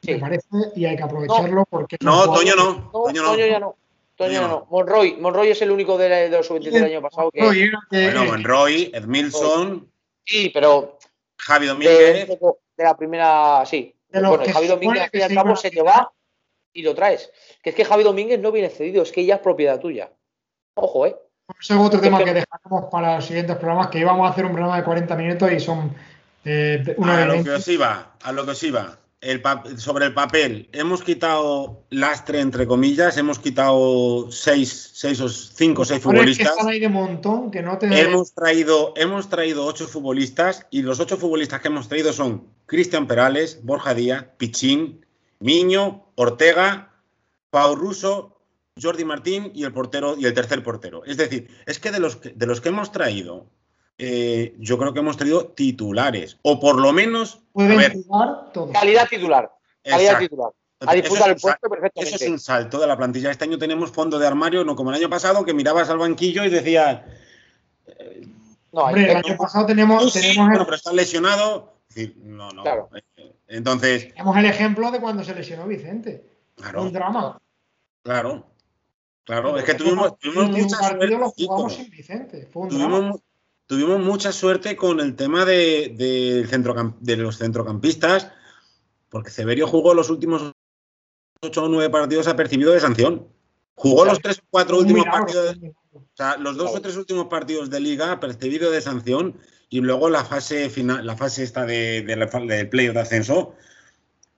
[0.08, 1.98] me parece, y hay que aprovecharlo porque...
[2.02, 2.90] No, Toño no.
[2.91, 3.30] Toño no.
[3.30, 3.76] Toño ya no.
[4.16, 4.68] Toño no.
[4.72, 5.18] Monroy.
[5.18, 7.44] Monroy es el único de, los sub-23 del año pasado que...
[7.44, 9.88] Bueno, Monroy, Edmilson...
[10.26, 10.98] Sí, pero...
[11.38, 12.28] Javi Domínguez...
[12.28, 12.40] De,
[12.84, 13.64] la primera...
[13.66, 13.95] Sí.
[14.12, 16.12] bueno, Javi Domínguez al fin y al cabo se te va
[16.74, 17.32] y lo traes.
[17.62, 20.12] Que es que Javi Domínguez no viene cedido, es que ya es propiedad tuya.
[20.76, 21.16] Ojo, ¿eh?
[21.60, 24.52] Ese es otro tema que dejaremos para los siguientes programas, que íbamos a hacer un
[24.52, 25.95] programa de 40 minutos y son
[26.44, 28.98] eh, una a lo que os iba, a lo que os iba.
[29.19, 29.41] El
[29.77, 35.85] sobre el papel, hemos quitado lastre, entre comillas, hemos quitado seis, seis o cinco o
[35.85, 36.53] seis futbolistas.
[36.89, 41.88] montón, que no hemos, traído, hemos traído ocho futbolistas y los ocho futbolistas que hemos
[41.88, 45.03] traído son Cristian Perales, Borja Díaz, Pichín,
[45.39, 46.94] Miño, Ortega,
[47.49, 48.38] Pau Russo,
[48.80, 51.03] Jordi Martín y el portero y el tercer portero.
[51.06, 53.48] Es decir, es que de los que, de los que hemos traído,
[53.98, 57.41] eh, yo creo que hemos traído titulares, o por lo menos
[58.74, 59.52] calidad titular.
[59.84, 60.52] Calidad titular.
[60.80, 62.15] A disputar el puesto perfectamente.
[62.15, 63.32] Eso es un salto de la plantilla.
[63.32, 66.45] Este año tenemos fondo de armario, no como el año pasado, que mirabas al banquillo
[66.45, 67.02] y decías.
[67.88, 68.28] Eh,
[68.72, 70.14] no, Hombre, el año pasado tenemos.
[70.14, 71.74] tenemos pero está lesionado.
[72.18, 72.61] no, no.
[72.61, 72.90] Claro.
[73.48, 74.10] Entonces.
[74.10, 76.24] Tenemos el ejemplo de cuando se lesionó Vicente.
[76.56, 76.84] Claro.
[76.84, 77.40] Un drama.
[78.03, 78.45] Claro.
[79.24, 81.07] Claro, es que tuvimos, tuvimos mucha suerte.
[82.69, 83.19] tuvimos,
[83.69, 88.31] mucha suerte con el tema de, de los centrocampistas,
[89.10, 90.52] porque Severio jugó los últimos
[91.41, 93.27] 8 o 9 partidos apercibido de sanción.
[93.76, 95.56] Jugó los 3 o 4 últimos partidos,
[95.94, 99.38] o sea, los 2 o 3 últimos partidos de liga apercibido de sanción
[99.69, 103.53] y luego la fase final, la fase esta de, del playoff de ascenso,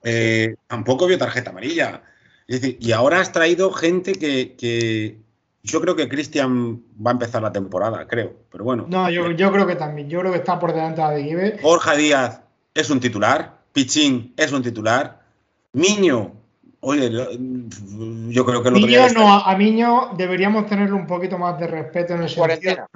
[0.02, 2.02] eh, tampoco vio tarjeta amarilla.
[2.48, 5.20] Y ahora has traído gente que,
[5.62, 8.34] yo creo que Cristian va a empezar la temporada, creo.
[8.50, 8.86] Pero bueno.
[8.88, 10.08] No, yo, creo que también.
[10.08, 11.60] Yo creo que está por delante de Guibe.
[11.62, 12.40] Borja Díaz
[12.74, 13.58] es un titular.
[13.72, 15.20] Pichín es un titular.
[15.72, 16.32] Niño,
[16.80, 21.66] oye, yo creo que lo Niño no, a Niño deberíamos tenerle un poquito más de
[21.66, 22.88] respeto en el sentido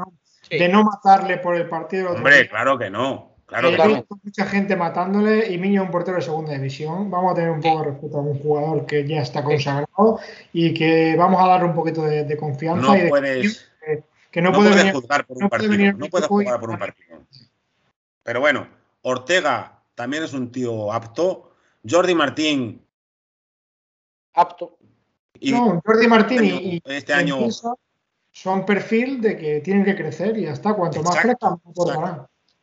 [0.51, 2.13] de no matarle por el partido.
[2.13, 3.34] Hombre, claro que no.
[3.47, 7.11] Claro, He mucha gente matándole y Miño un portero de segunda división.
[7.11, 10.19] Vamos a tener un poco de respeto a un jugador que ya está consagrado
[10.53, 12.87] y que vamos a darle un poquito de, confianza.
[12.87, 13.71] No y puedes,
[14.31, 15.93] que, no, puedes juzgar por un partido.
[15.93, 17.19] No puedes jugar por un partido.
[18.23, 18.67] Pero bueno,
[19.03, 21.53] Ortega también es un tío apto.
[21.89, 22.83] Jordi Martín.
[24.33, 24.79] Apto.
[25.43, 27.37] no, Jordi Martín y, este año
[28.33, 31.61] son perfil de que tienen que crecer y hasta cuanto más crezcan,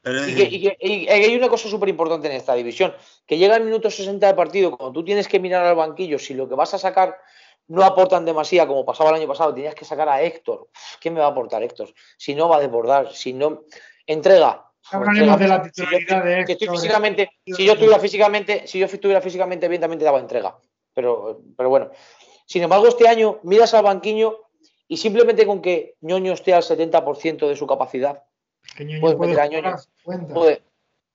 [0.03, 0.77] y, que,
[1.09, 2.93] hay una cosa súper importante en esta división,
[3.25, 6.33] que llega el minuto 60 de partido, cuando tú tienes que mirar al banquillo, si
[6.33, 7.17] lo que vas a sacar
[7.67, 10.69] no aportan demasiado, como pasaba el año pasado, tenías que sacar a Héctor.
[10.99, 11.93] ¿Qué me va a aportar Héctor?
[12.17, 13.63] Si no va a desbordar, si no...
[14.07, 14.65] Entrega.
[14.91, 16.71] de la titularidad de Héctor.
[16.71, 20.57] físicamente, si yo estuviera físicamente, si yo estuviera físicamente bien, también te daba entrega.
[20.93, 21.91] Pero, pero bueno,
[22.45, 24.49] Sin embargo, este año miras al banquillo
[24.87, 28.23] y simplemente con que ñoño esté al 70% de su capacidad,
[28.99, 29.75] puedes meter a ñoño.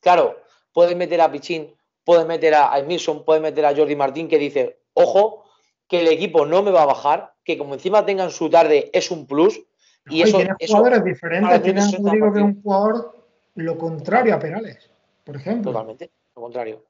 [0.00, 0.36] claro,
[0.72, 1.74] puedes meter a Pichín,
[2.04, 5.44] puedes meter a Emilson, puedes meter a Jordi Martín que dice, ojo,
[5.88, 9.10] que el equipo no me va a bajar, que como encima tengan su tarde es
[9.10, 9.60] un plus.
[10.08, 13.16] Y eso, es jugadores diferentes, tienes digo que un jugador
[13.56, 14.90] lo contrario a Perales,
[15.24, 15.72] por ejemplo.
[15.72, 16.84] Totalmente, lo contrario.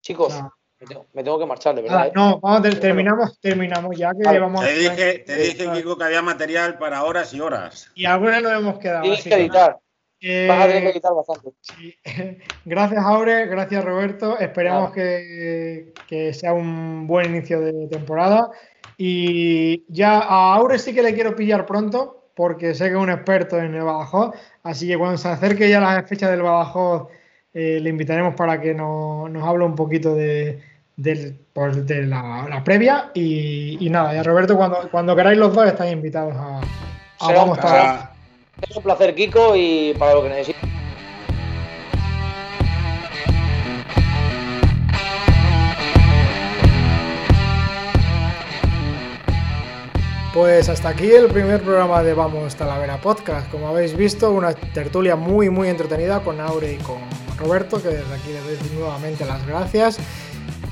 [0.00, 0.34] Chicos,
[1.12, 2.06] me, tengo, que marchar, de verdad.
[2.06, 2.12] ¿eh?
[2.14, 6.78] No, vamos, terminamos, terminamos ya que vamos Te dije, te dije, Kiko, que había material
[6.78, 7.90] para horas y horas.
[7.94, 9.02] Y algunas nos hemos quedado.
[9.02, 9.78] Tienes que editar.
[10.22, 11.50] Eh, Vas a tener que editar bastante.
[12.64, 13.46] Gracias, Aure.
[13.46, 14.38] Gracias, Roberto.
[14.38, 18.50] Esperamos que, que, sea un buen inicio de temporada.
[18.96, 23.10] Y ya a Aure sí que le quiero pillar pronto, porque sé que es un
[23.10, 24.34] experto en el Badajoz.
[24.62, 27.08] Así que cuando se acerque ya la fecha del Badajoz,
[27.52, 30.69] eh, le invitaremos para que nos, nos hable un poquito de,
[31.52, 33.10] pues, de la, previa.
[33.14, 36.60] Y, nada, ya Roberto, cuando, cuando queráis los dos, estáis invitados a,
[37.20, 38.12] a
[38.68, 40.70] Es un placer, Kiko, y para lo que necesites.
[50.32, 53.50] Pues hasta aquí el primer programa de Vamos Talavera Podcast.
[53.50, 56.98] Como habéis visto, una tertulia muy muy entretenida con Aure y con
[57.36, 59.98] Roberto, que desde aquí le doy nuevamente las gracias.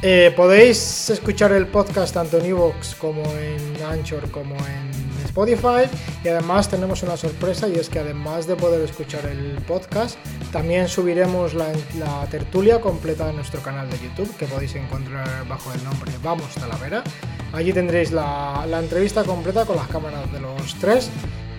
[0.03, 4.89] Eh, podéis escuchar el podcast tanto en Evox como en Anchor como en
[5.25, 5.89] Spotify
[6.25, 10.17] y además tenemos una sorpresa y es que además de poder escuchar el podcast
[10.53, 11.73] también subiremos la,
[12.31, 17.05] tertulia completa en nuestro canal de YouTube que podéis encontrar bajo el nombre Vamos Talavera.
[17.53, 21.11] Allí tendréis la, entrevista completa con las cámaras de los tres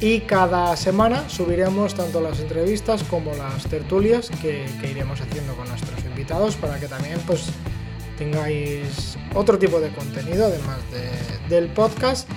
[0.02, 5.68] y cada semana subiremos tanto las entrevistas como las tertulias que, que iremos haciendo con
[5.68, 7.52] nuestros invitados para que también pues
[8.20, 10.78] tengáis otro tipo de contenido además
[11.48, 12.30] del podcast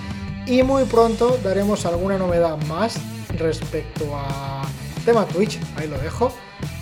[0.47, 2.95] y muy pronto daremos alguna novedad más
[3.37, 4.63] respecto a
[5.05, 6.31] tema Twitch, ahí lo dejo,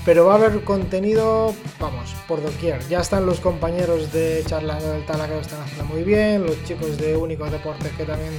[0.05, 2.87] pero va a haber contenido, vamos, por doquier.
[2.87, 7.17] Ya están los compañeros de Charlas del Tala están haciendo muy bien, los chicos de
[7.17, 8.33] Únicos Deportes que también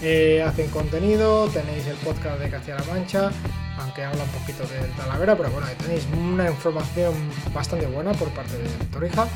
[0.00, 3.30] eh, hacen contenido, tenéis el podcast de Castilla-La Mancha,
[3.78, 7.12] aunque habla un poquito del Talavera, pero bueno, tenéis una información
[7.52, 9.28] bastante buena por parte de Torija.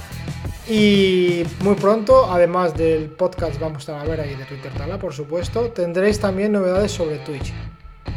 [0.69, 6.19] Y muy pronto, además del podcast Vamos Talavera y de Twitter Tala, por supuesto, tendréis
[6.19, 7.53] también novedades sobre Twitch.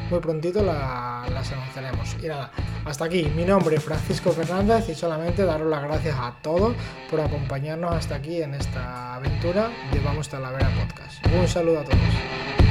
[0.10, 2.15] Muy prontito las anunciaremos.
[2.24, 2.52] Y nada,
[2.86, 3.30] hasta aquí.
[3.36, 6.74] Mi nombre es Francisco Fernández y solamente daros las gracias a todos
[7.11, 11.26] por acompañarnos hasta aquí en esta aventura de Vamos Talavera Podcast.
[11.38, 12.66] Un saludo a todos.